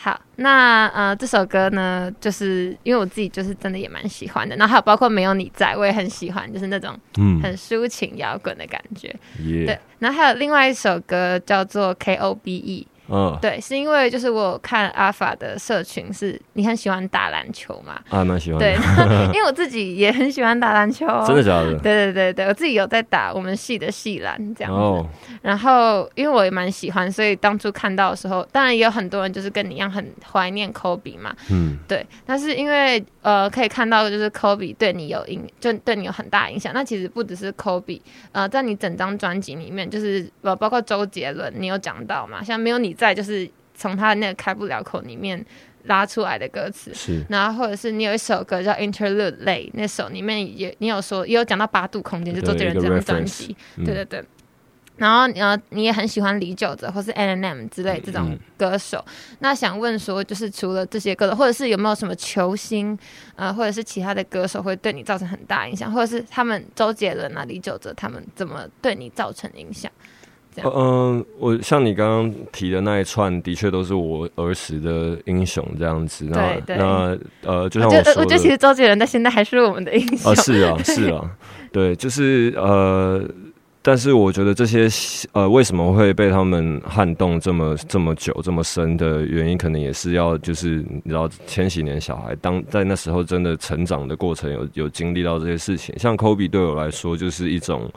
[0.00, 9.12] 好，那呃这首歌呢，就是因为我自己就是真的也蛮喜欢的，然后还有包括没有你在，我也很喜欢，就是那种嗯，很抒情摇滚的感觉。
[9.36, 18.00] 对耶，，然后还有另外一首歌叫做 K O B E，嗯，对，是因为就是我看阿法的社群是，你很喜欢打篮球嘛？
[18.10, 18.74] 啊，蛮喜欢对，，
[19.32, 21.78] 因为我自己也很喜欢打篮球、哦，真的假的？
[21.78, 24.78] 对对对对，我自己有在打我们系的系篮这样子。
[24.78, 25.06] 哦，
[25.42, 32.06] 然后因为我也蛮喜欢，所以当初看到的时候，当然也有很多人就是跟你一样很怀念科比嘛，嗯对。
[32.26, 36.72] 但是因为呃可以看到就是科比对你有影，就对你有很大影响。
[36.74, 38.00] 那其实不只是科比，
[38.32, 45.42] 呃，在你整张专辑里面，就是呃包括周杰伦，你有讲到嘛，像没有你在，就是从他的那个开不了口里面
[45.84, 46.92] 拉出来的歌词。
[46.92, 54.24] 是，然后或者是你有一首歌叫《Interlude 泪》，那首里面也你有说也有讲到八度空间，就周杰伦这张专辑，嗯对对对。
[54.96, 59.04] 然后呃，你也很喜欢李玖哲或是 N M 之类这种嗯歌手。
[59.38, 62.98] 那想问说，就是除了这些歌手，或者是有没有什么球星，
[63.36, 69.88] 呃，或者是其他的歌手会对你造成很大影响，或者是他们周杰伦啊、李玖哲他们怎么对你造成影响？
[70.62, 76.24] 这样嗯、我像你刚刚提的那一串，的确都是我儿时的英雄这样子。
[76.28, 80.32] 那对对那呃，就我觉得，像我说我觉得其，实周杰伦到现在还是我们的英雄。
[80.32, 81.30] 啊，是啊，是啊，
[81.72, 83.22] 对，就是呃，
[83.82, 84.88] 但是我觉得这些
[85.32, 95.94] 呃，为什么会被他们撼动这么这么久、这么深的原因，可能也是要就是你知道，千禧年小孩当在那时候真的成长的过程有有经历到这些事情。
[95.98, 97.90] 像 Kobe 对我来说，就是一种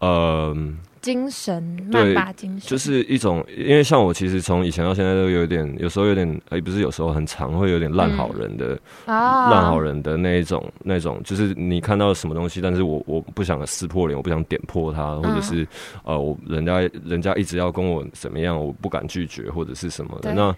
[0.00, 0.56] 呃。
[1.00, 15.66] 精神，对曼巴精神，就是一种，因为像我其实从以前到现在都有点，有时候有点，哎、不是有时候很常，会有点烂好人的、啊烂好人的那一种，那种就是你看到什么东西，但是我我不想撕破脸，我不想点破它，或者是、
[16.02, 20.34] 呃，我人家人家一直要跟我怎么样，我不敢拒绝或者是什么的。
[20.34, 20.52] 那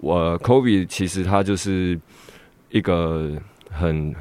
[0.00, 1.98] 我 Kobe 其实他就是
[2.68, 3.30] 一个
[3.70, 4.12] 很。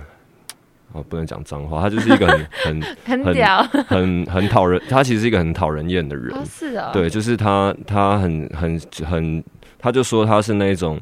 [0.93, 3.61] 哦，不能讲脏话，他就是一个很很 很很屌。
[3.87, 6.33] 很很讨人，他其实是一个很讨人厌的人。
[6.35, 9.43] 哦，是哦，对，就是他，他很很很，
[9.79, 10.99] 他就说他是那一种，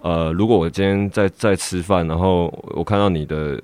[0.00, 3.60] 呃，如果我今天在在吃饭，然后我看到你的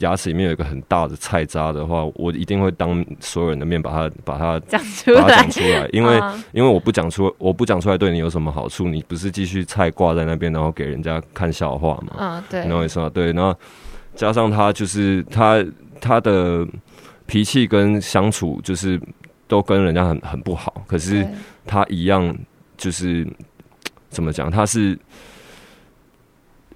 [0.00, 12.16] 牙齿里面有一个很大的菜渣的话，我一定会当所有人的面把它把它讲出来讲，出来，因为、嗯因为我不讲出我不讲出来对你有什么好处，你不是继续菜挂在那边，然后给人家看笑话吗？
[12.18, 13.08] 嗯，对你，懂我意思吗？
[13.14, 13.54] 对，然后
[14.14, 15.64] 加上他就是他
[16.00, 16.66] 他的
[17.26, 19.00] 脾气跟相处就是
[19.48, 21.26] 都跟人家很很不好，可是
[21.66, 22.36] 他一样
[22.76, 23.26] 就是
[24.08, 24.50] 怎么讲？
[24.50, 24.98] 他是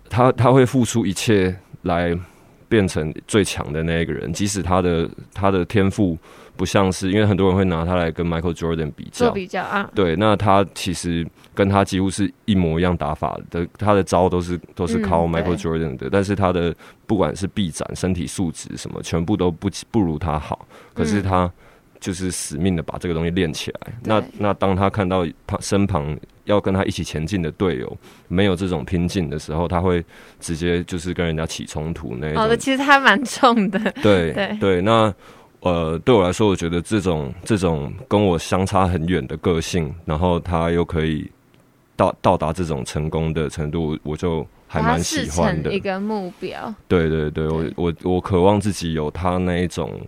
[0.08, 2.16] 他他会付出一切来
[2.68, 6.16] 变成最强的那一个人，即使他的他的天赋
[6.56, 16.74] 不像是，因为很多人会拿他来跟 Michael Jordan 比做较，比较啊，对，那他其实跟他几乎是一模一样打法的，他的招都是都是靠嗯 Michael Jordan 的，但是他的
[17.06, 20.66] 不管是臂展、身体素质什么，全部都不不如他好。
[20.94, 21.22] 可是嗯。
[21.22, 21.52] 他
[21.98, 23.80] 就是死命的把这个东西练起来。
[24.04, 27.96] 那那当他看到旁身旁要跟他一起前进的队友
[28.28, 30.04] 没有这种拼劲的时候，他会
[30.38, 32.44] 直接就是跟人家起冲突那一种。
[32.44, 34.56] 哦，的其实还蛮重的，对 对。
[34.60, 35.12] 对，那
[35.66, 41.30] 呃，对我来说，我觉得这种这种跟我相差很远的个性，然后他又可以
[41.96, 45.80] 到到达这种成功的程度，我就还蛮喜欢的成一。
[45.80, 50.00] 个目标，对对对，我我我渴望自己有他那一种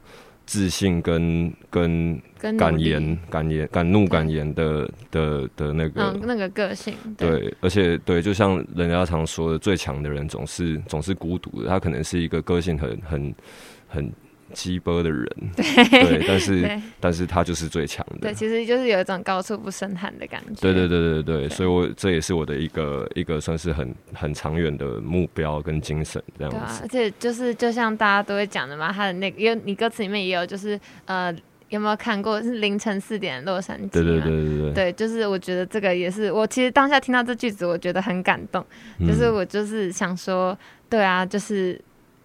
[0.46, 6.02] 自信跟跟跟敢言、敢言、敢怒敢言的的的那个。
[6.02, 11.68] 嗯，那个个性，对，而且对，就像人家常说的，最强的人总是总是孤独的。
[11.68, 13.34] 他可能是一个个性很很
[13.88, 14.12] 很
[14.52, 18.34] 鸡波的人， 对，但是但是他就是最强的对，。
[18.34, 20.60] 其实就是有一种高处不胜寒的感觉。
[20.60, 26.80] 对对对对对，对所以我这也是我的一个一个算是很很长远的目标跟精神这样对啊，子。
[26.82, 31.34] 而且就是就像大家都会讲的嘛，他的那个，因为你歌词里面也有，就是呃，
[31.68, 33.90] 有没有看过是凌晨四点的洛杉矶？
[33.90, 38.64] 对对对对对，对，就是我觉得这个也是我其实当下听到这句子，我觉得很感动。
[39.00, 40.56] 就是嗯我就是想说，
[40.88, 41.78] 对啊，就是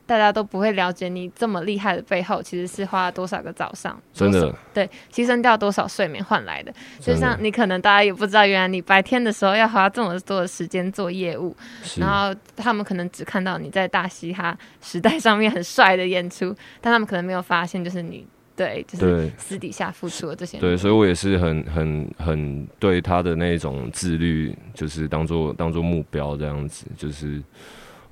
[0.05, 6.73] 大家都不会了解你这么厉害的背后，其实是花了多少个早上，真的对，牺牲掉多少睡眠换来的。
[6.99, 11.55] 就像你可能大家也不知道，原来你白天的时候要花这么多的时间做业务，
[11.97, 20.59] 然后他们可能只看到你在大嘻哈时代上面很帅的演出，但他们可能没有发现，就是你对，就是私底下付出的这些。
[20.59, 27.41] 对，所以我也是很很很对他的那种自律，就是当做当做目标这样子，就是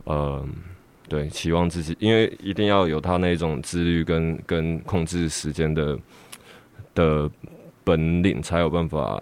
[0.06, 0.44] 呃，
[1.12, 6.00] 对，期望自己，因为一定要有他那种自律跟跟控制时间的
[6.96, 7.30] 的
[7.84, 9.22] 本领，才有办法。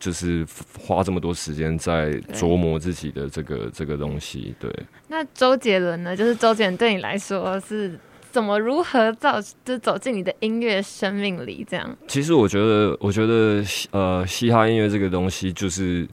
[0.00, 0.46] 就是
[0.78, 4.70] 花这么多时间在琢磨自己的这个这个东西，对，
[5.08, 6.14] 那周杰伦呢？
[6.14, 7.98] 就是周杰伦对你来说是
[8.30, 11.66] 怎么如何造就走进你的音乐生命里？
[11.66, 16.06] 这样，其实我觉得，我觉得呃，嘻哈音乐这个东西，就是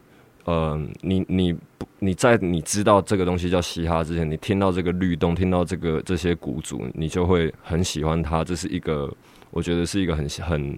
[0.51, 8.43] 呃，你你不你在你知道这个东西叫嘻哈之前，你听到这个律动，听到这个这些鼓组，你就会很喜欢它。
[8.43, 9.13] 这是一个，
[9.51, 10.77] 我觉得是一个很很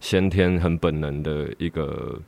[0.00, 2.18] 先天、很本能的一个。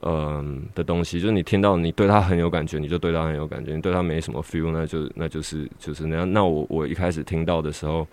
[0.00, 6.32] 嗯的东西，就是你听到你对它很有感觉，你就对它很有感觉；你对它没什么 feel，那就那就是就是那样。
[6.32, 8.06] 那我我一开始听到的时候，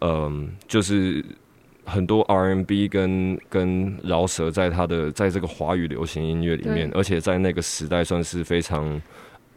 [0.00, 1.24] 嗯，就是
[1.90, 9.02] 很多 R&B 跟跟饶舌在他的在这个华语流行音乐里面，而且在那个时代算是非常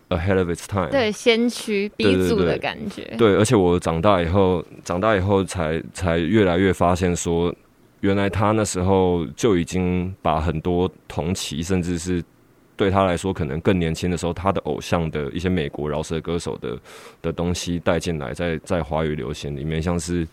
[0.09, 0.89] ahead of its time。
[0.89, 7.53] 对先驱鼻祖的感觉，对，而且我长大以后，长大以后才才越来越发现说，
[8.01, 12.23] 原来他那时候就已经把很多同期，甚至是
[12.75, 16.77] 对他来说可能更年轻的时候，他的偶像的一些美国饶舌歌手的
[17.21, 20.27] 的东西带进来，在在华语流行里面，像是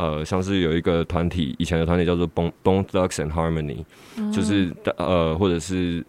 [0.00, 3.84] 呃，像是有一个团体，以前的团体叫做 Bone Bone Thugs and Harmony，、
[4.32, 6.04] 就是呃，或者是。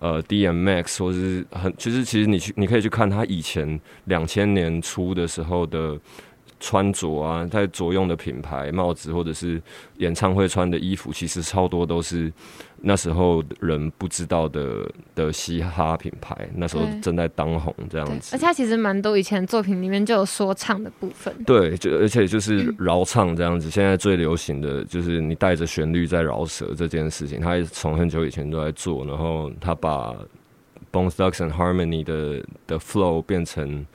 [0.00, 5.98] 呃，DMX 或者是很，其实其实你去你可以去看他以前两千年初的时候的
[6.60, 9.62] 穿着啊，在着用的品牌帽子，或者是
[9.98, 12.30] 演唱会穿的衣服，其实超多都是
[12.86, 18.36] 那时候人不知道的的嘻哈品牌，那时候正在当红这对样，子。
[18.36, 18.44] 而且。
[18.44, 30.14] 他其实蛮多以前作品里面就有说唱的部分，对，就而且就是饶唱这样子，现在最流行的就是你带着旋律在饶舌这件事情，他也从很久以前都在做，然后他把
[30.92, 33.86] Bone Thugs and Harmony 的的 flow 变成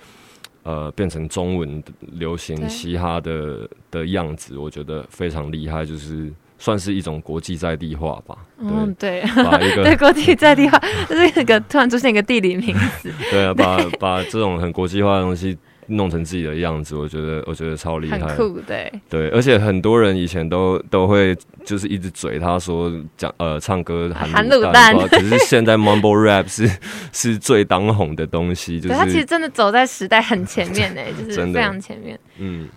[0.63, 8.37] 呃变成中文流行嘻哈的的样子，我觉得非常厉害，就是算是一种国际在地化吧。
[8.59, 18.19] 嗯，对，对，把一个 对，国际在地化，就是一个突然出现一个地理名词， 对啊，把把这种很国际化的东西弄成自己的样子，我觉得我觉得超厉害。
[18.19, 26.69] 很酷，对，对，而且很多人以前都都会就是一直嘴他说讲呃唱歌含含卤蛋不知道可是现在 mumble rap 是
[27.13, 32.19] 是最当红的东西，就是他其实真的走在时代很前面呢，就是非常前面。
[32.37, 32.67] 嗯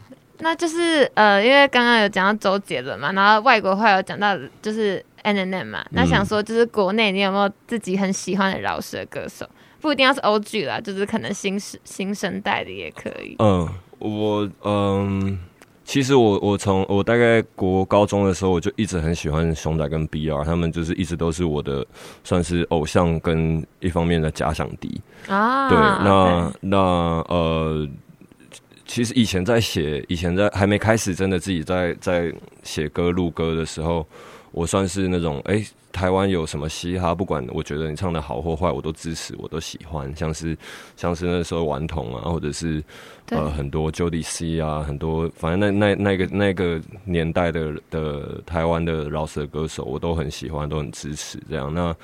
[0.43, 9.49] 那就是呃，因为刚刚有讲到周杰伦嘛，然后外国话有讲到就是 N N M 嘛，那嗯想说就是国内你有没有自己很喜欢的饶舌歌手？
[9.81, 13.37] 不一定要是 O G 啦，就是可能新时新生代的也可以。
[13.39, 15.39] 嗯，我嗯。
[15.85, 21.85] 其实我我从我大概国高中的时候，我就一直很喜欢熊仔跟 BR，他们就是一直都是我的
[22.23, 24.99] 算是偶像跟一方面的假想敌。
[25.27, 27.87] 啊，对，那那呃，
[28.87, 34.07] 其实以前在写，以前在还没开始真的自己在在写歌录歌的时候，
[34.51, 40.15] 我算是那种哎、台湾有什么嘻哈，不管我觉得你唱的好或坏，我都支持，我都喜欢。
[40.17, 40.57] 像是
[40.97, 42.83] 像是那时候顽童啊，或者是
[43.31, 51.39] 呃很多 Jody C 啊，很多反正那那那个那个年代的的台湾的饶舌歌手，我都很喜欢，都很支持。
[51.49, 51.95] 这样，那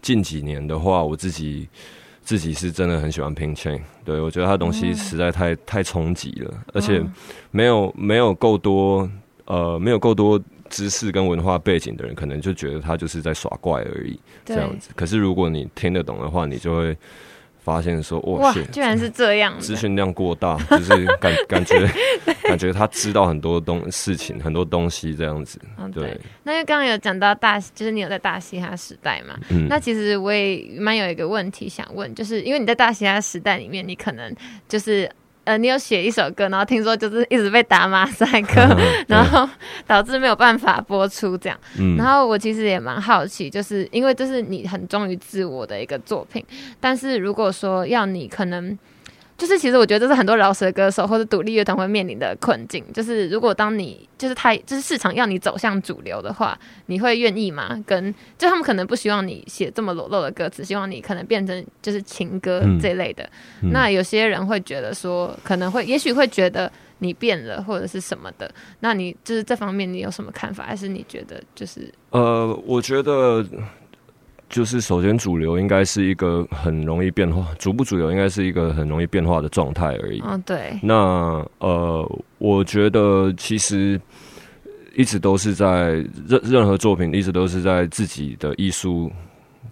[0.00, 1.68] 近几年的话，我自己。
[2.28, 7.10] 自己是真的很喜欢 Pink Chain，对我觉得他的东西实在太、太冲击了，而且嗯
[7.50, 9.10] 没有没有够多
[9.46, 10.38] 呃没有够多
[10.68, 14.90] 知识跟文化背景的人，可能就觉得他就是在耍怪而已这样子。
[14.94, 16.94] 可是如果你听得懂的话，你就会
[17.68, 19.60] 发现说，哇哇，，居然是这样的。
[19.60, 21.86] 资讯量过大， 就是感感觉
[22.44, 25.60] 感觉他知道很多东事情，很多东西这样子。
[25.76, 34.34] 嗯，对对。，那因为刚刚有讲到大，就是你有在大嘻哈时代嘛，嗯，那其实我也蛮有一个问题想问，就是因为你在大嘻哈时代里面，你可能
[34.68, 35.10] 就是
[35.48, 38.60] 呃，你有写一首歌，然后听说就是一直被打马赛克，
[39.08, 39.48] 然后
[39.86, 41.58] 导致没有办法播出这样。
[41.78, 46.44] 嗯然后我其实也蛮好奇，就是因为这是你很忠于自我的一个作品，
[46.78, 48.78] 但是如果说要你可能。
[49.38, 57.80] 就是其实我觉得这是很多饶舌歌手或者独立乐团会面临的困境，就是如果当你就是太就是市场要你走向主流的话，你会愿意吗？
[57.86, 63.22] 跟就他们可能不希望你写这么裸露的歌词，希望你可能变成就是情歌嗯这类的。
[63.62, 68.50] 嗯那有些人会觉得说，可能会也许会觉得你变了或者是什么的。
[68.80, 70.64] 那你就是这方面你有什么看法？
[70.64, 73.46] 还是你觉得就是呃，我觉得
[74.48, 80.22] 就是首先主流应该是一个很容易变化，主不主流应该是一个很容易变化的状态而已。
[80.24, 84.00] 嗯对那呃，我觉得其实
[84.94, 89.12] 一直都是在任任何作品，一直都是在自己的艺术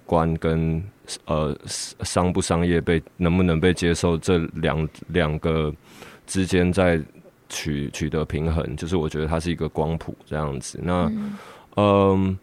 [0.05, 0.83] 观跟
[1.25, 5.73] 呃商不商业被能不能被接受这两两个
[6.27, 7.01] 之间在
[7.49, 10.79] 取取得平衡，就是我觉得它是一个光谱这样子。
[10.83, 11.11] 那
[11.77, 12.39] 嗯、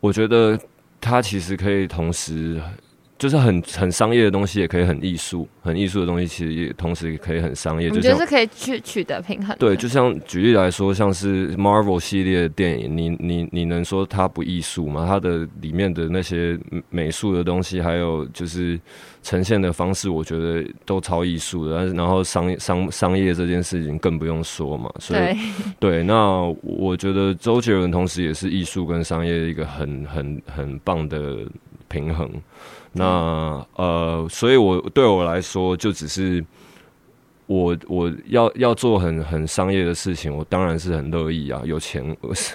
[0.00, 0.58] 我觉得
[1.04, 2.58] 它其实可以同时。
[3.24, 7.88] 就是很很商业的东西，也可以很艺术，很艺术的东西，其实也同时也可以很商业。
[7.88, 9.56] 就觉得是可以去取得平衡？
[9.58, 15.06] 对，就像举例来说，像是 Marvel 系列的电影，你你你能说它不艺术吗？
[15.08, 16.58] 它的里面的那些
[16.90, 18.78] 美术的东西，还有就是
[19.22, 21.78] 呈现的方式，我觉得都超艺术的。
[21.78, 25.36] 但是然后商商商业这件事情更不用说嘛，所以对，
[25.80, 31.38] 对，那我觉得周杰伦同时也是艺术跟商业一个很很很棒的
[31.88, 32.30] 平衡。
[32.94, 36.44] 那呃，所以我对我来说，就只是
[37.46, 42.02] 我我要要做很很商业的事情，我当然是很乐意啊，有钱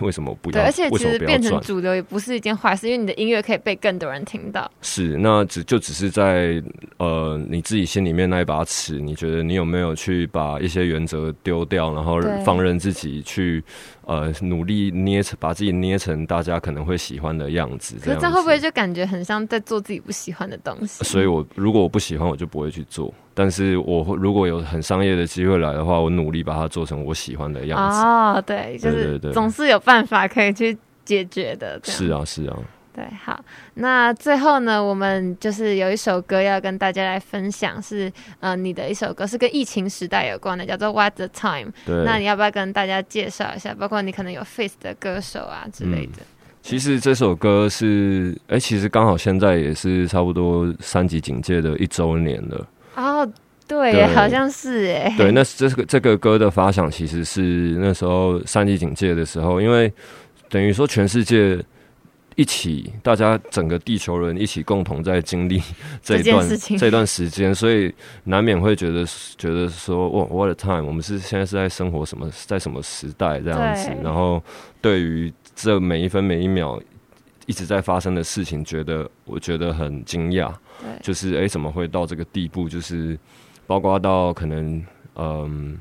[0.02, 0.66] 为什么不对，要？
[0.66, 1.60] 而且其实变成？
[1.62, 4.70] 主流也不是一件坏事，因为你的音乐可以被更多人听到。
[4.82, 6.64] 是，那只就只是在
[6.98, 13.64] 呃你自己心里面那一把尺，你觉得你有没有去把一些原则丢掉，然后放任自己去
[14.10, 17.96] 呃努力捏成把自己捏成大家可能会喜欢的样子？
[18.04, 21.04] 可是这会不会就感觉很像在做自己不喜欢的东西？
[21.04, 23.14] 所以我如果我不喜欢，我就不会去做。
[23.36, 28.00] 但是我会如果有很商业的机会来的话，我努力把它做成我喜欢的样子。
[28.00, 31.80] 哦，对，就是总是有办法可以去解决的。
[31.84, 32.58] 是啊，是啊。
[33.00, 33.40] 对，好，
[33.76, 41.72] 那最后呢，我们就是有一首歌要跟大家来分享，是呃你的一首歌，是跟疫情时代有关的，叫做《What the Time》。
[41.86, 43.74] 对，那你要不要跟大家介绍一下？
[43.74, 46.18] 包括你可能有 face 的歌手啊之类的。
[46.62, 52.68] 其实这首歌是，哎、其实刚好现在也是差不多三级警戒的一周年了。
[52.96, 53.32] 哦，
[53.66, 55.16] 对好像是哎。
[55.18, 59.92] 对，那这个这个歌的发想其实是那时候三级警戒的时候，因为
[60.50, 61.58] 等于说全世界
[62.40, 65.62] 一起，大家整个地球人一起共同在经历
[66.02, 69.06] 这一段这段时间，所以难免会觉得
[69.38, 70.88] 觉得说，哇，what a time！
[70.88, 73.90] 我们是现在是在生活什么，在什么时代这样子？
[74.02, 74.42] 然后
[74.80, 76.82] 对于这每一分每一秒
[77.46, 80.50] 一直在发生的事情，觉得我觉得很惊讶。
[81.04, 82.70] 就是哎、诶怎么会到这个地步？
[82.70, 83.20] 就是
[83.68, 84.82] 包括到可能
[85.16, 85.78] 嗯，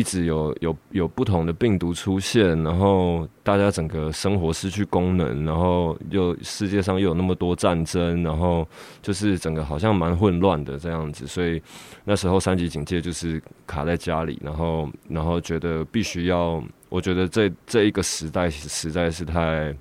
[0.00, 8.66] 一直有有有不同的病毒出现，然后大家整个生活失去功能，然后又世界上又有那么多战争，然后
[9.02, 11.60] 就是整个好像蛮混乱的这样子，所以
[12.04, 19.76] 那时候三级警戒就是卡在家里，然后然后觉得必须要，我觉得这这一个时代实在是太。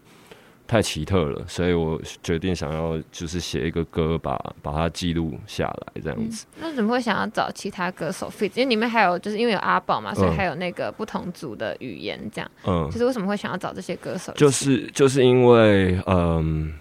[0.70, 6.46] 太奇特了，所以我决定想要就是写一个歌把把它记录下来，这样子。
[6.62, 8.52] 那怎么会想要找其他歌手 fit？
[8.54, 12.52] 因为里面还有就是因为有阿宝嘛，所以嗯还有那个不同组的语言，这样。
[12.68, 14.32] 嗯就，是为什么会想要找这些歌手？
[14.34, 16.72] 就是就是因为嗯，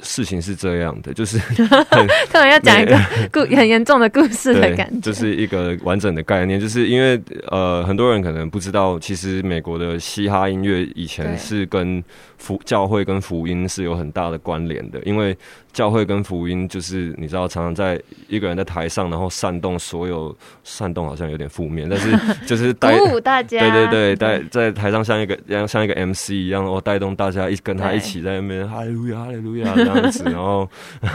[0.00, 1.38] 事情是这样的，就是
[2.30, 2.96] 突然要讲一个
[3.32, 12.02] 故很严重的故事的感觉，就是一个完整的概念，就是因为呃，很多人可能不知道，其实美国的嘻哈音乐以前是跟
[12.40, 15.36] 福教会跟福音是有很大的关联的，因为
[15.72, 20.34] 教会跟福音就是你知道，常常在一个人在台上，然后煽动所有
[20.64, 22.10] 煽动好像有点负面，但是
[22.46, 23.60] 就是带鼓舞大家。
[23.60, 30.68] 对对对，带在台上像一个像像一个 MC 一样，哦，带动大家一跟他一起在那边哈利路亚哈利路亚这样子， 然后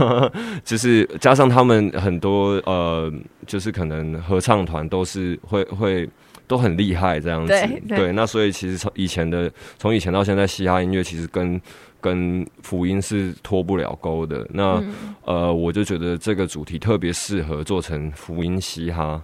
[0.64, 3.12] 就是加上他们很多呃，
[3.48, 6.08] 就是可能合唱团都是会会
[6.48, 7.54] 都很厉害这样子。
[7.88, 11.60] 对对那所以其实从以前的从以前到现在，嘻哈音乐其实跟
[12.02, 14.48] 跟福音是脱不了钩的。
[14.52, 19.22] 那、嗯呃，我就觉得这个主题特别适合做成福音嘻哈。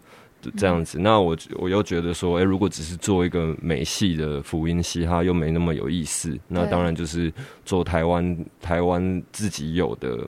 [0.57, 6.36] 这样子，那我我又觉得说，诶，如果只是做一个美系的福音嘻哈，又没那么有意思。
[6.47, 7.32] 那当然就是
[7.63, 10.28] 做台湾台湾自己有的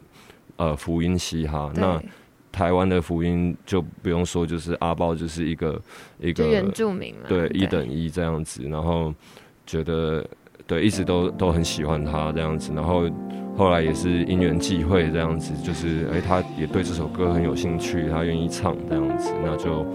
[0.58, 1.72] 呃福音嘻哈。
[1.74, 2.10] 那对，
[2.54, 5.82] 台湾的福音就不用说，就是阿豹就是一个
[6.20, 9.12] 一个原住民了，对一等一这样子，然后
[9.66, 10.24] 觉得
[10.68, 13.10] 对一直都都很喜欢他这样子，然后
[13.58, 19.86] 后来也是因缘际会这样子，就是哎、他也对这首歌很有兴趣，他愿意唱这样子，那就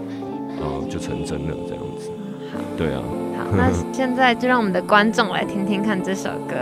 [0.59, 2.11] 呃就成真了这样子，
[2.77, 3.01] 对啊，
[3.37, 6.55] 好，那 现在就让我们的观众来听听看这首歌。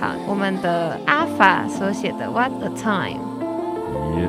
[0.00, 3.20] 好，我们的阿法所写的《What a Time》。
[4.18, 4.28] 也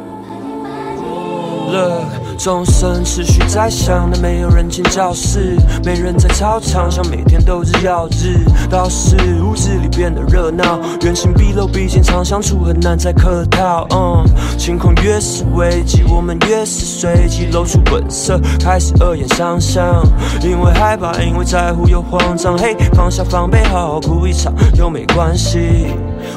[1.66, 8.40] Look，钟声持续在响，但没有人进教室，没人在操场上，每天都是要日。
[8.70, 13.88] 倒是屋子里变得热闹，原形毕露，毕竟常相处很难再客套。
[13.92, 14.24] 嗯，
[14.58, 20.04] 情况越是危机，我们越是随机露出本色，开始恶言相向。
[20.42, 25.88] 因为害怕，因为在乎又慌张，嘿，放下防备，好好哭一场又没关系。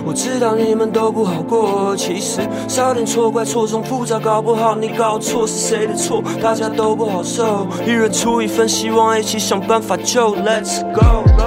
[0.05, 7.66] 我知道你们都不好过，其实少点错怪错综复杂，搞不好你搞错是谁的错，大家都不好受。
[7.86, 10.36] 一人出一份希望，一起想办法救。
[10.36, 11.38] Let's go。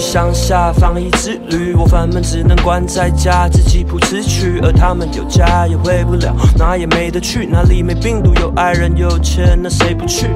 [0.00, 10.26] 乡下防疫之旅，我烦闷只能关在家自己谱词曲，而他们有家也回不了，哪也没得去，哪里没病毒有爱人有钱，那谁不去？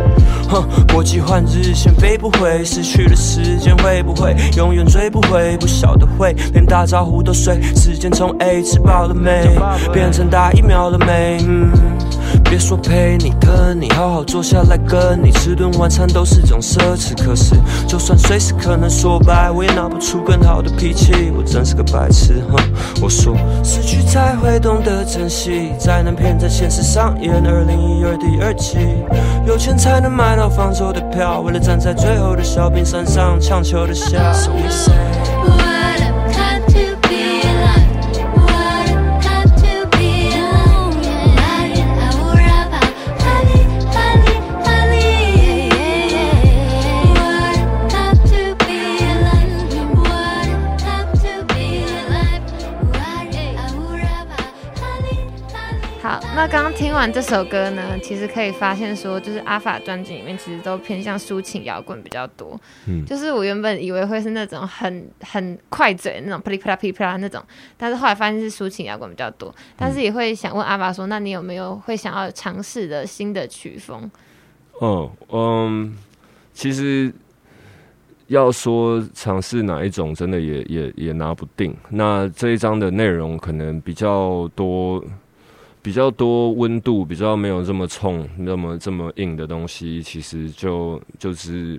[0.50, 0.62] 哼，
[0.92, 5.56] 国际换日线飞不回，失去了时间会不会永远追不回？
[5.56, 9.48] 不晓得会连打招呼都睡，时间从 A 吃饱了没，
[9.94, 11.38] 变成打疫苗了没？
[11.48, 11.72] 嗯。
[12.54, 17.12] 别说陪你的你，好好坐下来跟你吃顿晚餐都是种奢侈。
[17.20, 17.56] 可是，
[17.88, 21.32] 就算随时可能说拜，我也拿不出更好的脾气。
[21.36, 22.56] 我真是个白痴，哼！
[23.02, 27.44] 我说，失去才会懂得珍惜，灾难片在现实上演。
[27.44, 28.78] 二零一二第二季，
[29.48, 34.32] 有钱才能买到方舟的票，为了站在最后的小冰山上，强求的下。
[34.32, 35.73] So we say。
[56.46, 62.60] 刚刚听完这首歌呢，其实可以发现说，就是阿法专辑里面其实都偏向抒情摇滚比较多。
[62.86, 67.42] 嗯就是我原本以为会是那种很很快嘴那种噼里啪啦噼里啪啦那种，
[67.78, 69.52] 但是后来发现是抒情摇滚比较多。
[69.74, 74.10] 但是也会想问阿法说，那你有没有会想要尝试的新的曲风？
[74.82, 75.96] 嗯嗯，
[76.52, 77.12] 其实
[78.26, 81.74] 要说尝试哪一种，真的也也也拿不定。
[81.88, 85.02] 那这一章的内容可能比较多，
[85.84, 91.78] 比较多温度，比较没有这么冲、那么这么硬的东西，其实就就是，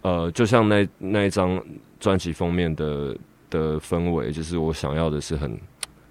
[0.00, 1.62] 呃，就像那那一张
[2.00, 3.14] 专辑封面的
[3.50, 5.60] 的氛围，就是我想要的是很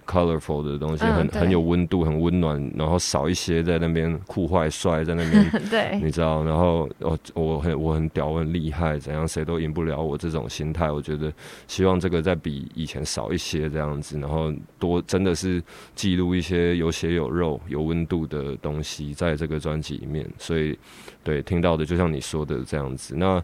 [0.04, 5.50] colorful 的东西，嗯很很有温度、很温暖，然后少一些在那边酷坏帅在那边。
[5.70, 10.92] 对，你知道，然后哦我很我很屌，我很厉害，怎样谁都赢不了我这种心态。
[10.92, 11.32] 我觉得
[11.68, 15.62] 希望这个再比以前少一些这样子，然后多真的是
[15.96, 20.30] 记录一些有血有肉、有温度的东西在这个专辑里面。
[20.38, 20.78] 所以，
[21.24, 23.16] 对听到的就像你说的这样子。
[23.16, 23.44] 那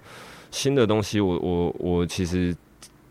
[0.51, 2.55] 新的东西我，我我其实。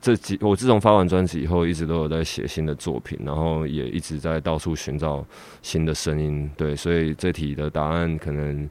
[0.00, 5.26] 这几我自从发完专辑以后，一直都有在写新的作品，然后也一直在到处寻找
[5.60, 6.48] 新的声音。
[6.56, 8.70] 对，所以这题的答案可能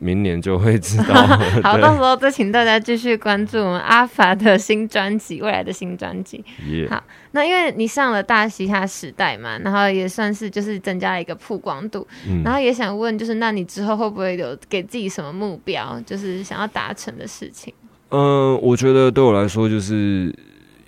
[0.00, 1.14] 明年就会知道。
[1.64, 6.44] 好，到时候再请大家继续关注我们阿法的新专辑，未来的新专辑。
[6.68, 17.72] 耶好那因为你上了大嘻哈时代嘛，然后也算是就是增加了一个曝光度，嗯然后也想问，就是那你之后会不会有给自己什么目标，就是想要达成的事情？
[18.16, 20.32] 嗯，我觉得对我来说就是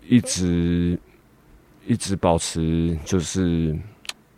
[0.08, 0.96] 一直
[1.84, 3.74] 一直保持就是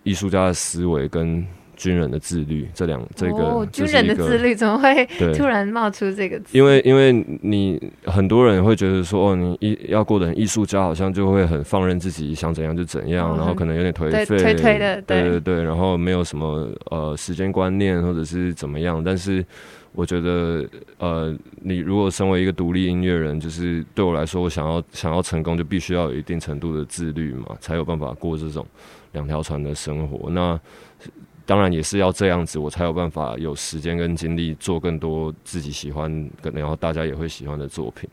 [0.05, 1.45] 艺术家的思维跟
[1.77, 6.47] 军人的自律，这两这个、哦，军人的自律怎么会突然冒出这个词？
[6.51, 19.01] 因为因为你很多人会觉得说，哦，你艺要过得很艺术家，好像就会很放任自己想怎样就怎样，哦然后可能有点颓对废，颓颓的对对对对，然后没有什么呃时间观念或者是怎么样。
[19.05, 19.45] 但是
[19.93, 20.65] 我觉得，
[20.99, 28.65] 呃，你如果身为一个独立音乐人，就是对我来说，我想要想要成功，就必须要有一定程度的自律嘛，才有办法过这种
[29.13, 30.31] 两条船的生活。
[30.31, 30.59] 那
[31.45, 38.09] 当然也是要这样子，我才有办法有时间跟精力做更多自己喜欢，然后大家也会喜欢的作品。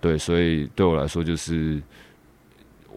[0.00, 1.82] 对，所以对我来说，就是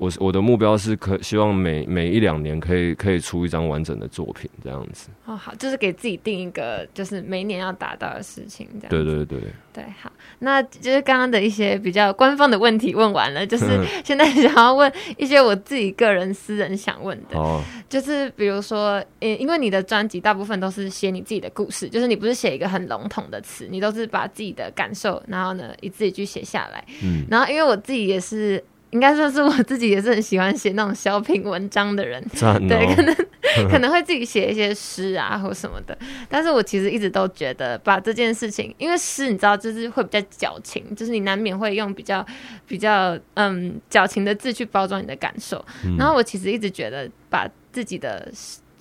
[0.02, 5.10] 我我的目标是可希望每每一两年可以可以出一张完整的作品，这样子。
[5.26, 8.90] 哦，好，就是给自己定一个，就是每年要达到的事情，这样。
[8.90, 9.40] 对对对，
[9.72, 26.84] 对，好，那就是刚刚的一些比较官方的问题问完了，就是 现在想要问一些我自己个人私人想问的， 就是比如说，呃，因为你的专辑大部分都是写你自己的故事，就是你不是写一个很笼统的词，你都是把自己的感受，然后呢一字一句写下来。
[27.04, 33.16] 嗯，然后因为我自己也是，应该说是我自己也是很喜欢写那种小品文章的人，赞 对，可哦，能
[33.72, 35.98] 可能会自己写一些诗啊或什么的。
[36.30, 42.26] 但是我其实一直都觉得，把这件事情，因为诗你知道，就是会比较矫情，就是你难免会用比较
[42.68, 45.64] 比较嗯矫情的字去包装你的感受。
[45.86, 48.30] 嗯然后我其实一直觉得，把自己的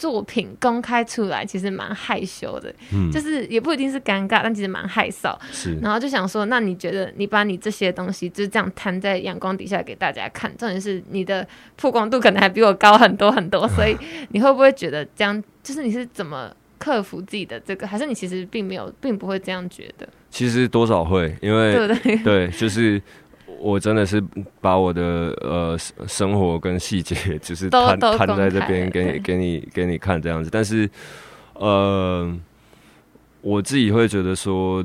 [0.01, 5.37] 作品公开出来，其实蛮害羞的，嗯就是也不一定是尴尬，但其实蛮害臊。
[5.53, 11.47] 是然后就想说，那你觉得你把你这些东西就是这样摊在阳光底下给大家看，重点是你的
[11.77, 13.95] 曝光度可能还比我高很多很多， 所以
[14.31, 15.45] 你会不会觉得这样？
[15.63, 17.87] 就是你是怎么克服自己的这个？
[17.87, 22.17] 还是你其实并没有，并不会这样觉得，其实多少会，因为对？
[22.25, 23.01] 对，就是
[23.61, 24.23] 我真的是
[24.61, 25.03] 把我的
[25.43, 30.49] 呃生生活跟细节， 就是摊摊在这边给你 给你给你看这样子。
[30.51, 30.89] 但是
[31.53, 32.35] 呃，
[33.43, 34.83] 我自己会觉得说，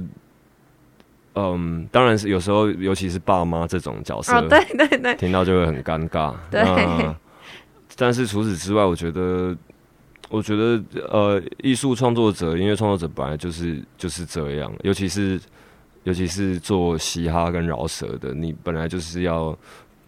[1.35, 6.33] 嗯，当然是有时候，尤其是爸妈这种角色，哦，对对对，听到就会很尴尬。
[6.51, 7.15] 对那
[7.95, 9.55] 但是除此之外，我觉得，
[10.27, 15.39] 我觉得呃，艺术创作者、音乐创作者本来就是就是这样，尤其是
[16.05, 19.55] 尤其是做嘻哈跟饶舌的，你本来就是要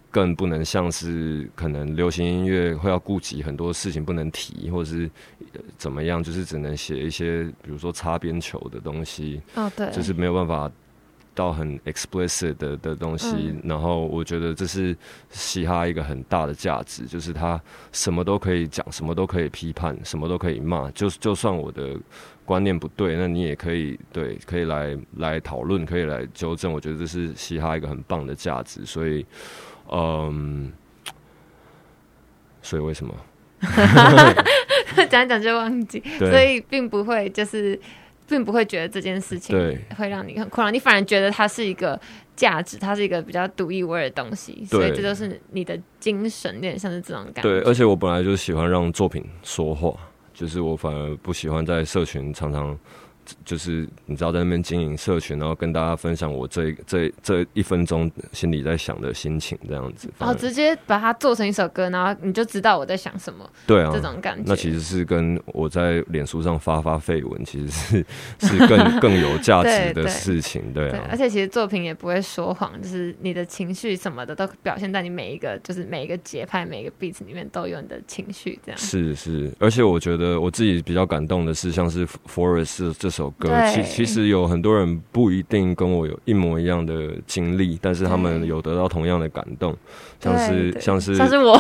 [0.10, 5.10] 更不能像是可能流行音乐会要顾及很多事情不能提，或者是
[5.54, 10.72] 呃怎么样，就是只能写一些比如说擦边球的东西，哦对，就是没有办法
[11.38, 13.28] 到很 explicit 的的东西。
[13.30, 14.96] 嗯然后我觉得这是
[15.30, 17.62] 嘻哈一个很大的价值，就是他
[17.92, 20.90] 什么都可以讲，什么都可以批判，什么都可以骂。
[20.92, 21.96] 就就算我的
[22.44, 26.74] 观念不对，那你也可以对，可以来来讨论，可以来纠正。
[26.74, 28.84] 我觉得这是嘻哈一个很棒的价值。
[28.86, 29.26] 所以，
[29.92, 30.72] 嗯，
[32.62, 33.14] 所以为什么？
[35.10, 37.80] 讲一讲就忘记，所以并不会就是。
[38.28, 39.58] 并不会觉得这件事情
[39.98, 42.00] 会让你很困扰，你反而觉得它是一个
[42.36, 47.42] 价值，它是一个比较独一无二的东西，所以这就是你的精神，有点像是这种感觉。
[47.44, 49.94] 对，而且我本来就喜欢让作品说话，
[50.34, 52.78] 就是我反而不喜欢在社群常常
[53.44, 60.10] 就是你知道在那边经营社群，然后跟大家分享我这这这一分钟心里在想的心情这样子。
[60.18, 64.44] 反而然后直接把它做成一首歌，然后你就知道我在想什么，对啊这，种感觉。
[64.46, 68.06] 那其实是跟我在脸书上发发绯闻，其实是
[68.40, 71.18] 是更 更有价值的事情，对而。
[71.18, 78.80] 且其实作品也不会说谎，就是你的情绪什么的都表现在你每一个，就是每一个节拍、每一个 beat 里面都有你的情绪，这样。
[78.80, 89.76] 是是，而且我觉得我自己比较感动的是，像是《Forest》这首歌，其其实有很多人不一定跟我有一模一样的经历，但是他们有得到同样的感动，
[90.20, 91.60] 像是像是像是我，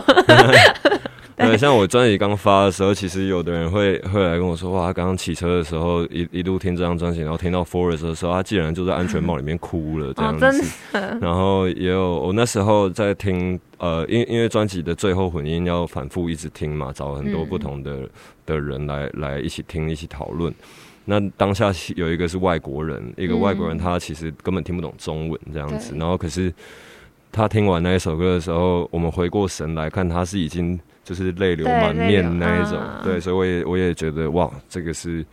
[1.36, 10.72] 对，像我专辑刚发的时候，其实有的人会会来跟我说，哇，他刚刚骑车的时候一一路听这张专辑，然后听到《Forest》的时候，他竟然就在安全帽里面哭了，这哦样，真子。
[11.22, 17.48] 然后也有我那时候在听，呃，因因为专辑的最后混音要反复一直听嘛，找很多嗯。
[17.48, 18.08] 不同的、
[18.46, 20.54] 的人来来一起听，一起讨论。
[21.10, 23.80] 那当下有一个是外国人，一个外国人嗯。
[23.80, 26.00] 他其实根本听不懂中文这样子，对。
[26.00, 26.54] 然后可是
[27.32, 33.00] 他听完那一首歌的时候，我们回过神来看，他是已经就是泪流满面那一种，啊。
[33.04, 35.26] 对，所以我也我也觉得哇，这个是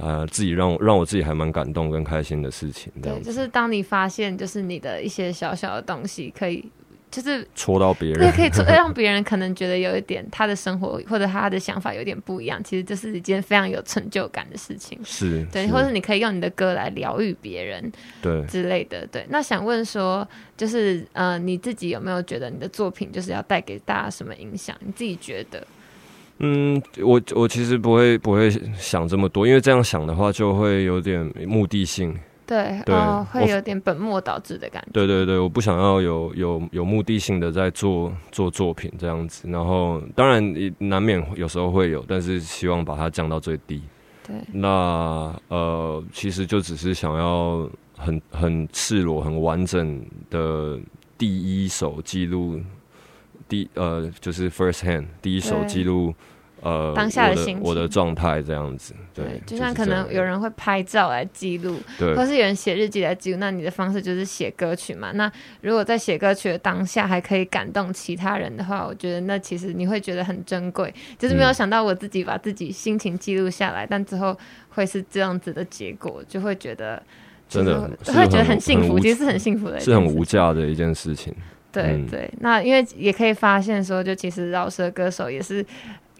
[0.00, 6.64] 呃自己让我让我自己还蛮感动跟开心的事情，对，就是当你发现，就是你的一些小小的东西，可以，
[7.10, 14.98] 就是戳到别对，人，可以戳让别人可能觉得有一点他的生活或者他的想法有点不一样，其实这是一件非常有成就感的事情。
[15.04, 18.44] 是，对，是或者你可以用你的歌来疗愈别人对。
[18.46, 19.06] 之类的。
[19.06, 24.76] 对，那想问说，就是呃，你自己有没有觉得你的作品就是要带给大家什么影响？
[24.80, 25.66] 你自己觉得？
[26.40, 32.16] 嗯，我我其实不会不会想这么多，因为这样想的话就会有点目的性。
[32.48, 34.88] 对，对哦，会有点本末倒置的感觉。
[34.90, 43.82] 对对对，我不想要有有有目的性的在做做作品这样子，然后当然也难免有时候会有，但是希望把它降到最低。
[44.26, 47.68] 对，那呃，其实就只是想要
[47.98, 50.78] 很很赤裸、很完整的
[51.18, 52.58] 第一手记录，
[53.46, 56.14] 第呃就是 first hand 第一手对记录
[56.62, 58.94] 呃当下的心情我的状态这样子。
[59.14, 65.10] 对对，，就像可能有人会拍照来记录，对或是有人写日记来记录，那你的方式就是写歌曲嘛。
[65.12, 65.30] 那
[65.60, 70.92] 如果在写歌曲的当下还可以感动其他人的话，我觉得那其实你会觉得很珍贵。
[71.18, 74.36] 就是没有嗯想到我自己把自己心情记录下来，但之后
[74.70, 77.02] 会是这样子的结果，就会觉得
[77.48, 81.34] 真的就会会觉得很很幸福，其实是很幸福的是很无价的一件事情。
[81.70, 85.64] 对、嗯对，那因为也可以发现说，就其实饶舌歌手也是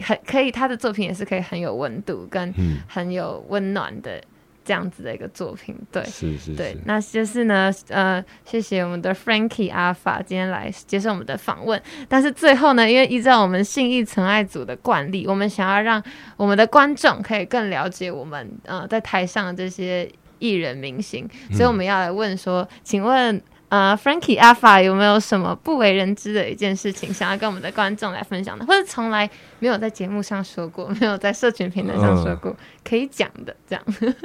[0.00, 4.22] 很可以，他的作品也是可以很有温度跟嗯，很有温暖的
[4.64, 5.74] 这样子的一个作品。
[5.90, 11.80] 对，是是是，，对那就是呢，呃，谢谢我们的 Frankie 阿法今天来接受我们的访问。
[12.08, 16.02] 但是最后呢，因为依照我们信义存爱组的惯例，我们想要让
[16.36, 23.40] 我们的观众可以更了解我们呃在台上的这些艺人明星，所以我们要来问说，请问。
[23.68, 33.84] 呃，Frankie 阿法有没有什么不为人知的一件事情，想要跟我们的观众来分享的，或者从来没有在节目上说过，没有在社群平台上说过，可以讲的，这样。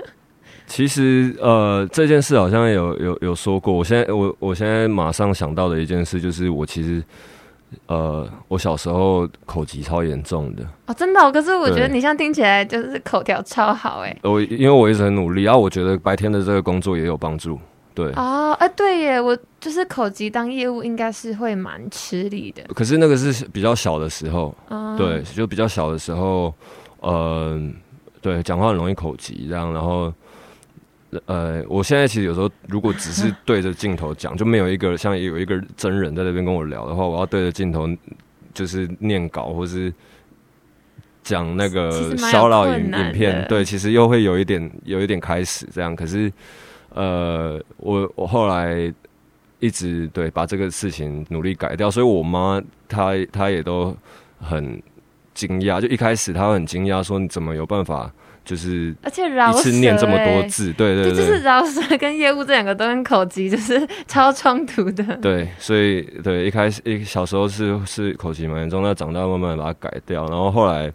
[0.66, 3.74] 其实呃，这件事好像有有有说过。
[3.74, 7.04] 我现在我我现在马上想到的一件事就是，我其实
[7.88, 10.64] 呃，我小时候口疾超严重的。
[10.86, 14.18] 哦，真的哦、可是我觉得对你像听起来就是口条超好哎。
[14.24, 17.60] 我因为我一直很努力，然、后我觉得白天的这个工作也有帮助。
[17.96, 22.64] 对，啊，哎、对耶，我就是口疾当业务应该是会蛮吃力的。
[22.74, 26.54] 可是那个是比较小的时候，哦、对，就比较小的时候，
[27.02, 27.62] 呃，
[28.22, 30.14] 对，讲话很容易口疾，这样，然后，
[31.26, 37.88] 呃，我现在其实有时候如果只是对着镜头讲，就没有一个像有一个真人在那边跟我聊的话，我要对着镜头
[38.54, 39.94] 就是念稿或是
[41.24, 46.32] 讲那其个实蛮有烧脑影影片，对，其实又会有一点有一点开始这样，可是，
[46.94, 48.94] 呃，我我后来。
[49.60, 53.96] 一直对把这个事情努力改掉，所以我妈她她也都
[54.38, 54.84] 很
[55.34, 58.12] 惊讶，就一开始她会很惊讶，说你怎么有办法
[58.44, 60.74] 就是而且饶一舌次念这么多哎，字？
[60.74, 65.16] 对对，对对，就是饶舌跟业务这两个都跟口疾就是 超冲突的。
[65.22, 70.92] 对，所以对一开始一小时候是是口疾蛮严重，那长大慢慢把它改掉，然后后来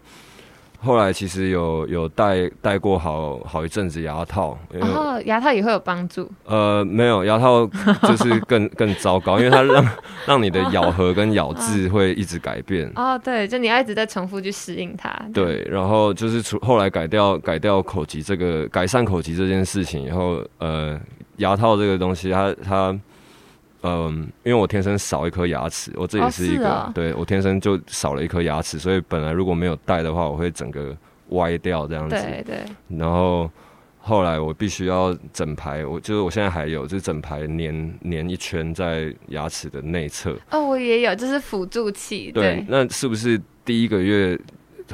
[0.80, 7.66] 后来其实有有戴戴过好好一阵子牙套，然后牙套也会有帮助呃没有牙套
[8.02, 9.88] 就是更 更糟糕，因为它让
[10.24, 12.90] 让你的咬合跟咬 字会一直改变。
[12.94, 15.10] 哦，对，就你要一直在重复去适应它。
[15.34, 20.98] 对，然后就是除后来改掉改掉口疾这个改善口疾这件事情以后，呃，
[21.38, 22.96] 牙套这个东西它它，
[23.82, 30.96] 嗯、因为我天生少一颗牙齿，我这也哦是一个，对我天生就少了一颗牙齿，所以本来如果没有戴的话，我会整个
[31.30, 32.16] 歪掉这样子。
[32.16, 32.64] 对对，
[32.96, 33.50] 然后
[34.00, 40.36] 后来我必须要整排，我就是我现在还有，就是整排粘粘一圈在牙齿的内侧。
[40.50, 42.32] 哦，我也有，就是辅助器。
[42.32, 44.38] 对对，那是不是第一个月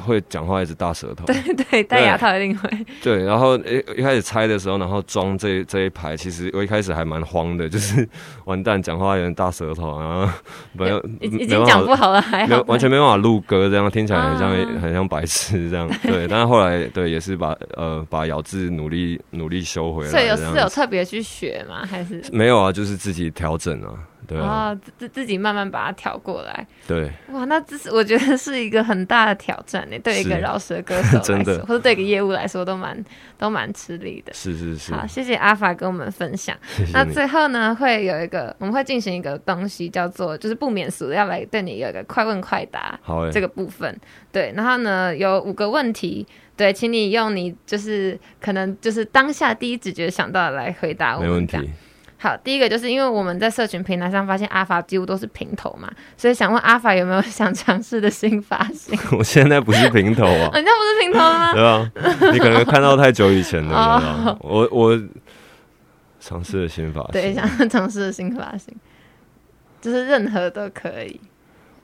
[0.01, 1.25] 会讲话一直大舌头？
[1.25, 2.69] 对对，戴牙套一定会。
[3.01, 8.07] 对，然后一一开始拆的时候，然后装这这一排，其实我一开始还蛮慌的，就是
[8.45, 10.31] 完蛋，讲话有点大舌头，然后
[10.73, 15.89] 没有 已经讲不好了，还好完全没办法录歌，这样听起来很像、啊很像白痴这样。
[16.03, 21.85] 对，但是后来对也是把呃把咬字努力努力修回来，所以有是有特别去学吗？
[21.85, 22.71] 还是没有啊？
[22.71, 23.93] 就是自己调整啊，
[24.27, 26.67] 对啊，哦，自自自己慢慢把它调过来。
[26.87, 33.03] 对，哇，那这是我觉得是一个很大的挑战呢，对一个是饶舌歌手来 真的说，或者对一个业务来说，都蛮
[33.37, 34.33] 都蛮吃力的。
[34.33, 36.57] 是是是，好，谢谢阿法跟我们分享。
[36.75, 36.91] 谢谢。
[36.91, 43.95] 那最后呢，会有一个我们会进行一个东西，叫做就是不免俗的，要来对你有一个快问快答好诶、这个部分。
[44.31, 46.25] 对，然后呢有五个问题，
[46.57, 51.29] 对，请你用你就是可能就是当下第一直觉想到的来回答我们。
[51.29, 51.57] 没问题。
[52.17, 58.97] 好，第一个就是因为我们在社群平台上发现阿法几乎都是平头嘛，所以想问阿法有没有想尝试的新发型？
[59.17, 61.53] 我现在不是平头啊哦，， 你那不是平头吗？
[61.53, 61.91] 对啊，
[62.33, 64.37] 你可能看到太久以前了，哦？
[64.41, 65.01] 我我
[66.19, 68.73] 尝试的新发型，对，想要尝试的新发型，
[69.81, 71.19] 就是任何都可以。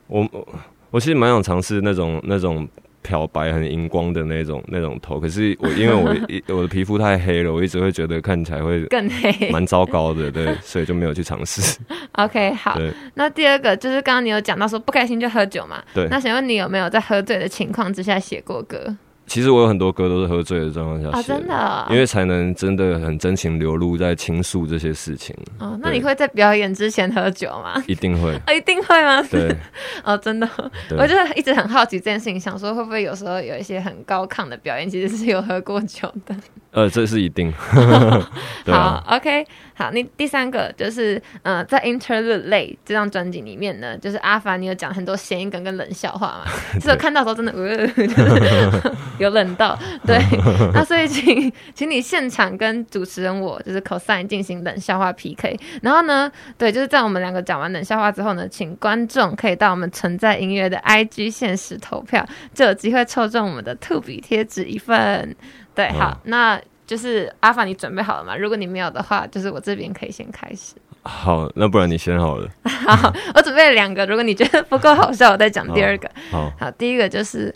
[0.08, 0.48] 我我
[0.90, 2.66] 我其实蛮想尝试那种那种
[3.02, 5.20] 漂白、很荧光的那种那种头。
[5.20, 9.50] 可是我因为我 一我的皮肤太黑了，我一直会觉得看起来会更黑。
[9.50, 11.78] 蛮糟糕的，对，所以就没有去尝试。
[12.12, 12.78] OK，好。
[13.14, 15.82] 那第二个就是刚刚你有讲到说不开心就喝酒嘛？
[15.92, 18.96] 对，那请问你有没有在喝醉的情况之下写过歌？
[19.32, 25.34] 其实我有很多歌都是喝醉的状况下啊，写的，真的哦、因为才能真的很真情流露在倾诉这些事情。
[25.58, 27.82] 哦，那你会在表演之前喝酒吗？
[27.86, 29.22] 一定会， 哦，一定会吗？
[29.30, 29.56] 对，
[30.04, 30.46] 哦，真的，
[30.86, 36.36] 对我就一直很好奇这件事情，想说会不会有时候有一些很高亢的表演，其实是有喝过酒的。
[36.72, 37.50] 呃，这是一定。
[38.68, 46.50] 好，OK，好，那第三个就是，呃，在 Interlude 类这张专辑里面呢，就是阿凡，你有讲很多谐音梗跟冷笑话嘛，
[46.80, 50.18] 所以我看到的时候真的，呃， 就是有冷到，对，
[50.74, 65.34] 那所以请请你现场跟主持人我就是 cosine 进行冷笑话 PK，然后呢，对，就是在我们两个讲完冷笑话之后呢，请观众可以到我们存在音乐的 IG 限时投票，就有机会抽中我们的兔笔贴纸一份。
[65.74, 66.60] 对，好，嗯那
[66.92, 68.36] 就是阿凡，你准备好了吗？
[68.36, 70.74] 如果你没有的话，就是我这边可以先开始。
[71.04, 72.46] 好，那不然你先好了。
[72.68, 76.10] 好，我准备了两个，如果你觉得不够好笑，我再讲第二个。
[76.30, 77.54] 好，好，第一个就是，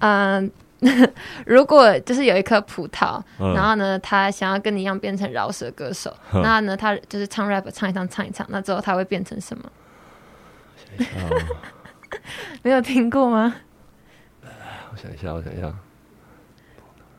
[0.00, 0.52] 嗯、
[1.46, 9.64] 如果就是有一颗葡萄，嗯然后呢，他想要跟你一样变成饶舌歌手，嗯那呢，他就是唱 rap 唱一唱唱一唱，那之后他会变成什么？
[10.98, 11.56] 哦
[12.62, 13.56] 没有听过吗？
[14.42, 15.72] 我想一下，我想一下。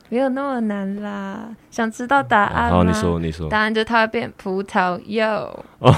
[0.09, 2.77] 没有那么难啦，想知道答案吗？
[2.77, 3.49] 好，你说，你说。
[3.49, 5.25] 答案就是它会变葡萄柚。
[5.79, 5.91] 哦，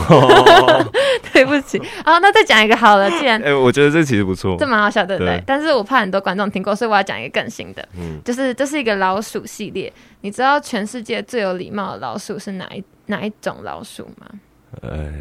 [1.33, 4.65] 对不起，哦，那再讲一个好了， 既然哎，我觉得这其实不错这。
[4.65, 5.37] 蛮好笑，对不对？
[5.37, 9.91] 对但是我怕很多观众听过，所以我要讲一个更新的，嗯，就是这是一个老鼠系列。
[10.21, 14.27] 你知道全世界最有礼貌的老鼠是哪一哪一种老鼠吗？
[14.81, 15.13] 哎，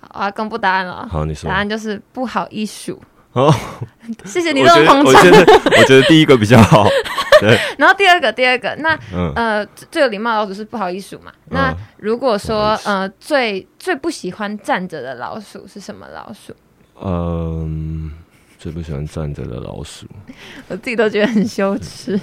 [0.00, 1.08] 好，我要公布答案了。
[1.10, 1.56] 好，你说答。
[1.56, 3.00] 案就是不好意数。
[3.36, 3.54] 哦，
[4.24, 5.14] 谢谢你这么捧场。
[5.14, 5.38] 我觉得，
[5.78, 6.88] 我觉得第一个比较好。
[7.38, 11.30] 对然后第二个，第二个，那嗯，呃，最最有礼貌的老鼠是不好意思嘛？
[11.50, 16.54] 那嗯如果说呃，最最不喜欢站着的老鼠是什么老鼠？
[16.98, 18.10] 嗯，
[18.58, 20.06] 最不喜欢站着的老鼠。
[20.68, 22.18] 我自己都觉得很羞耻。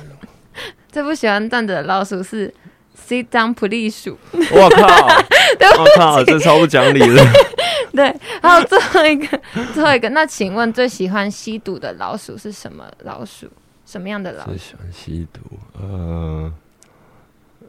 [0.91, 2.51] 最不喜欢站着的老鼠是
[3.07, 4.18] sit down please 鼠。
[4.32, 5.07] 我靠！
[5.78, 6.24] 我靠！
[6.24, 7.24] 这超不讲理的。
[7.95, 9.39] 对，还有 最后一个，
[9.73, 13.47] 最后一个，那请问最喜欢吸毒的老鼠是什么老鼠？
[13.85, 14.49] 什么样的老鼠？
[14.49, 15.39] 最喜欢吸毒。
[15.79, 16.51] 呃，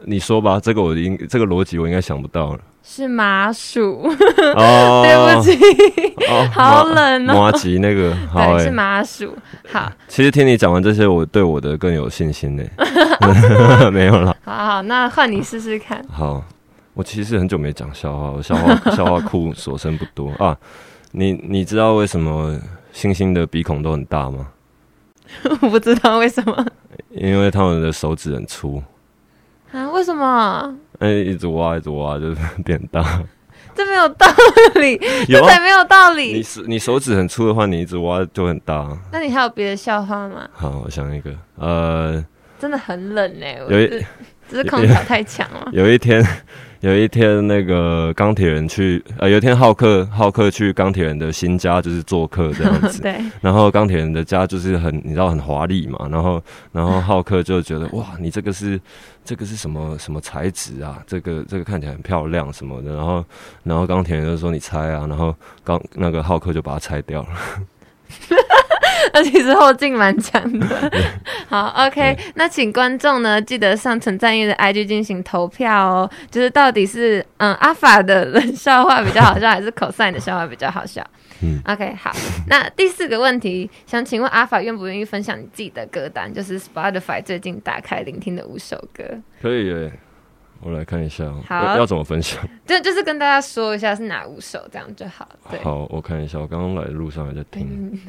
[0.05, 2.61] 你说吧，这个我应这个逻辑我应该想不到了。
[2.87, 4.11] 是麻鼠。
[4.55, 5.59] 哦， 对不起，
[6.29, 9.35] 哦，好冷哦麻吉那个，好对，哎、是麻鼠。
[9.73, 12.63] 好，其实听你讲完这些，我对我的更有信心呢。
[13.91, 14.37] 没有了。
[14.45, 16.05] 好好，那换你试试看。
[16.11, 16.45] 好，
[16.95, 20.57] 我其实很久没讲笑话，我笑话 笑话库所剩不多啊。
[21.13, 22.59] 你你知道为什么
[22.93, 24.49] 猩猩的鼻孔都很大吗？
[25.63, 26.65] 我不知道为什么
[27.11, 28.83] 因为他们的手指很粗，
[29.73, 29.91] 啊？
[29.91, 30.77] 为什么？
[31.01, 33.23] 哎，一直挖一直挖就是变大。
[33.75, 34.27] 这没有道
[34.77, 36.43] 理， 有啊这才没有道你理。
[36.43, 38.97] 手你手指很粗的话，你一直挖就很大。
[39.11, 40.49] 那你还有别的笑话吗？
[40.53, 42.25] 好，我想一个，呃，
[42.59, 44.05] 真的很冷哎、我有一这
[44.49, 45.69] 这是空调太强了。
[45.73, 46.25] 有一天，
[46.85, 53.01] 有一天那个钢铁人去，呃，有一天浩克浩克去钢铁人的新家，就是做客这样子。
[53.01, 56.07] 对，然后钢铁人的家就是很，你知道很华丽嘛。
[56.11, 58.79] 然后，然后浩克就觉得哇，你这个是
[59.25, 61.03] 这个是什么什么材质啊？
[61.07, 62.95] 这个这个看起来很漂亮什么的。
[62.95, 63.25] 然后，
[63.63, 65.07] 然后钢铁人就说你拆啊。
[65.07, 67.29] 然后钢那个浩克就把它拆掉了。
[69.15, 70.93] 那 其实后劲蛮强的。
[71.49, 81.03] 好，OK，那请观众呢记得上陈赞玉的 IG 进行投票哦，就是到底是嗯阿法的冷笑话比较好笑，还是 cosine 的笑话比较好笑？
[81.43, 82.11] 嗯，OK，好。
[82.49, 89.05] 那第四个问题，想请问阿法愿不愿意分享你自己的歌单，就是 Spotify 最近打开聆听的五首歌？
[89.41, 89.93] 可以耶，
[90.61, 92.41] 我来看一下，好要要怎么分享？
[92.67, 95.29] 就就是跟大家说一下是哪五首，这样就好。
[95.51, 98.01] 对，好，我看一下，我刚刚来的路上还在听。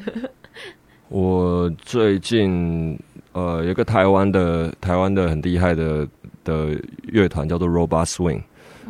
[1.10, 2.98] 嗯，我最近
[3.32, 6.06] 呃有一个台湾的台湾的很厉害的
[6.44, 8.42] 的乐团叫做 Robot Swing，、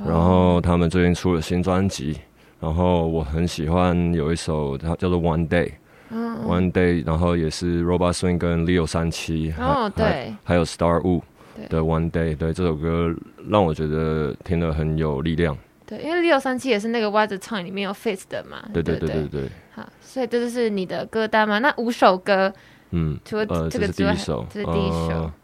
[0.06, 2.18] 然后他们最近出了新专辑，
[2.60, 5.72] 然后我很喜欢有一首它叫做 One Day。
[6.08, 10.32] 嗯 One Day，然后也是 Robot Swing 跟 Leo 三七，哦对。
[10.44, 11.02] 还有 Star
[11.68, 13.12] 的 One Day，对这首歌
[13.48, 18.98] 让我觉得听了很有力量，对，因为 Leo 三七也是那个 What's the Time 里面有 Face 的嘛，对对。
[19.00, 21.58] 对对对，好，所以这就是你的歌单吗？
[21.58, 22.50] 那五首歌
[22.92, 25.34] 嗯，除了呃，这个之外，第一首，这是第一首呃。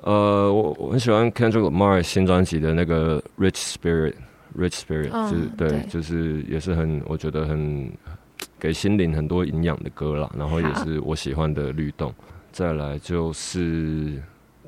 [0.00, 7.92] 呃，我我很喜欢 Kendrick Lamar 新专辑的那个 Rich Spirit，Rich Spirit，、嗯就是对，对就是也是很，我觉得很
[8.58, 12.12] 给心灵很多营养的歌啦，然后也是我喜欢的律动。
[12.50, 14.20] 再来就是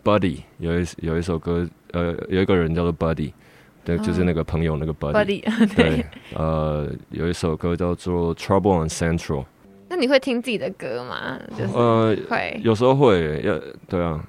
[0.04, 3.32] Buddy，有一有一首歌，呃，有一个人叫做 Buddy，
[3.84, 9.44] 对，就是那个朋友那个 Buddy，、Buddy，对 对。，呃，有一首歌叫做 Trouble on Central，
[9.88, 11.38] 那你会听自己的歌吗？
[11.50, 12.60] 就是呃，会。
[12.64, 14.24] 有时候会，要对啊，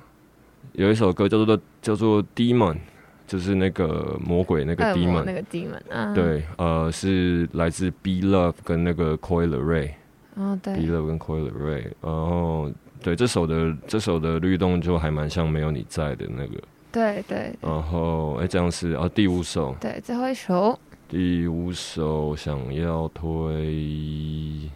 [0.73, 2.77] 有一首歌叫做叫做 Demon，
[3.25, 9.91] 就是那个魔鬼那个 Demon，那个 demon，嗯，，对，呃，是来自 B Love 跟那个 Coil Ray。
[10.35, 12.69] 哦对 B 对，Love 跟 Coil Ray，然后
[13.01, 16.61] 对这首的这首的律动就还蛮像没有你在的那个，
[16.95, 17.53] 对对。
[17.61, 20.79] 然后哎这样是啊第五首，对，最后一首
[21.09, 24.71] 第五首想要推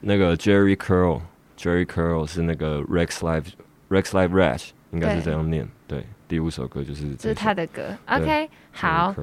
[0.00, 3.48] 那个 Jerry Curl，Jerry Curl 是那个 Rex Live
[3.90, 7.96] Rex Live Rash，应该是对这样念，对，第五首歌就是这是他的歌。
[8.06, 9.14] OK，好。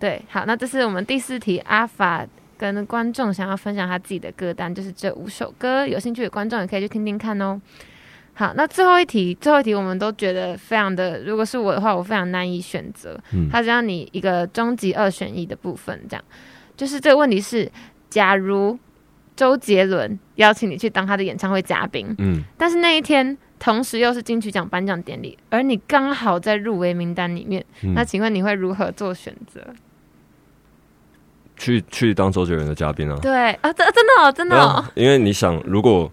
[0.00, 2.26] 对，好，那这是我们第四题，阿法
[2.58, 7.58] 跟观众想要分享他自己的歌单，就是这五首歌，有兴趣的观众也可以去听听看哦。
[8.36, 13.18] 好，那最后一题，最后一题我们都觉得非常的，如果是我的话，我非常难以选择。
[13.32, 16.24] 嗯它只要你一个终极二选一的部分，这样，
[16.76, 17.70] 就是这个问题是，
[18.10, 18.76] 假如
[19.36, 29.60] 周杰伦邀请你去当他的演唱会嘉宾，嗯，但是那一天同时又是金曲奖颁奖典礼，而你刚好在入围名单里面，嗯那请问你会如何做选择？
[31.56, 36.10] 去去当周杰伦的嘉宾啊，对啊，真真的哦，真的因为你想，如果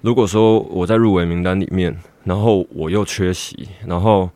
[0.00, 4.28] 如果说我在入围名单里面，然后我又缺席，然后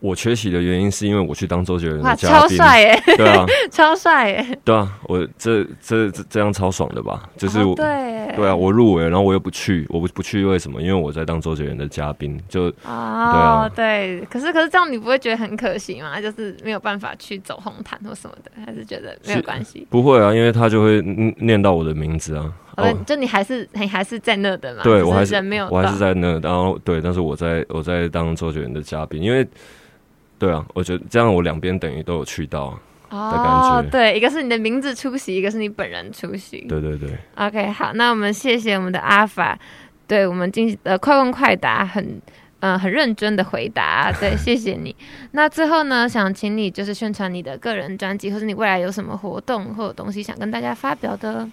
[0.00, 7.28] 我缺席的原因是因为我去当周杰伦哇，的嘉宾，超帅耶，对啊， 超帅耶，对啊，我这这这这样超爽的吧？
[7.36, 10.80] 就是对，对啊，我入围，然后我又不去，我不不去，为什么？
[10.82, 16.20] 因为我在当周杰伦的嘉宾，就哦，啊对，可是可是这样你不会觉得很可惜吗？
[16.20, 19.86] 就是没有办法去走红毯或什么的，还是觉得没有是关系？
[19.88, 22.52] 不会啊，因为他就会念念到我的名字啊。
[22.76, 24.82] 哦，就你还是你还是在那的嘛？
[24.82, 29.46] 对我还是人没有，我还是在那，然后对，但是我在我在当周杰伦的嘉宾，因为
[30.38, 33.30] 对啊，我觉得这样我两边等于都有去到啊。
[33.30, 36.60] 的感觉，哦对，一个是你的名字出席，一个是你本人出席。
[36.68, 39.58] 对对对，OK，好，那我们谢谢我们的阿法，
[40.06, 42.20] 对我们进呃快问快答很。
[42.64, 44.94] 嗯、很认真的回答，对，谢谢你。
[45.32, 51.44] 那最后呢，想请你就是宣传你的个人专辑，或者你未来有什么活动或者东西想跟大家发表的。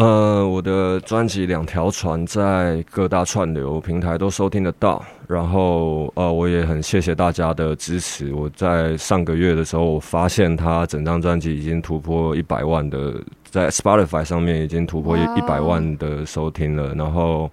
[0.00, 5.04] 呃，我的专辑《两条船》在各大串流平台都收听得到。
[5.28, 8.32] 然后，呃，我也很谢谢大家的支持。
[8.32, 13.12] 我在上个月的时候，我发现他整张专辑已经突破一百万的，
[13.50, 16.94] 在 Spotify 上面已经突破一百万的收听了。
[16.94, 17.50] 然后，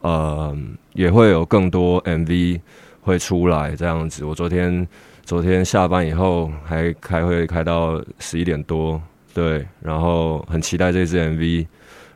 [0.00, 0.56] 呃，
[0.94, 2.58] 也会有更多 MV
[3.02, 4.24] 会出来这样子。
[4.24, 4.88] 我昨天
[5.26, 8.98] 昨天下班以后还开会开到十一点多，
[9.34, 11.66] 对，然后很期待这支 MV，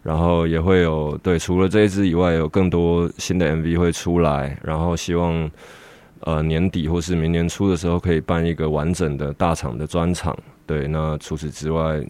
[0.07, 5.51] 然后也会有对，除了这一支以外，有更多新的 MV 会出来，然后希望
[6.21, 12.01] 呃年底或是明年初的时候可以办一个完整的大场的专场，对，那除此之外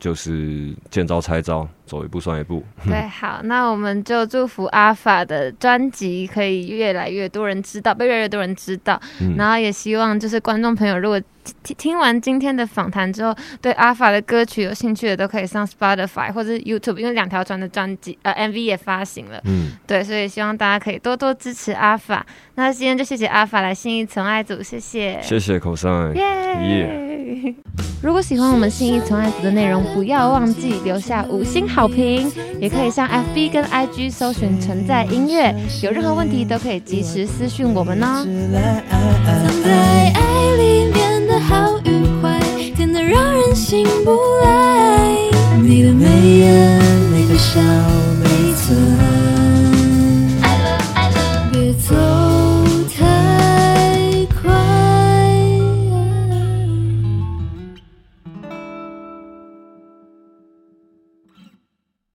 [0.00, 9.00] 就是见招拆招，走一步算一步， 对，好，那我们就祝福阿法的专辑可以越来越多人知道，被越来越多人知道。
[9.20, 11.20] 嗯然后也希望就是观众朋友，如果
[11.64, 19.40] 听听完今天的访谈之后，对阿法的歌曲有兴趣的，都可以上 Spotify 或者 YouTube，因为两条船的专辑呃 MV 也发行了。
[19.44, 22.24] 嗯，对，所以希望大家可以多多支持阿法。
[22.54, 27.54] 那今天就谢谢阿法来信义从爱组，谢谢，谢谢口上，耶！
[28.02, 38.26] 如果喜欢我们信义从爱组的内容，不要忘记留下五星好评，也可以上 FB 跟 IG 搜寻存在音乐，有任何问题都可以及时私讯我们哦。
[39.24, 42.38] 藏在爱里面的好与坏，
[42.76, 45.16] 甜得让人醒不来。
[45.62, 46.06] 你的眉
[46.40, 46.78] 眼，
[47.10, 47.60] 你的笑。
[48.22, 48.74] 每次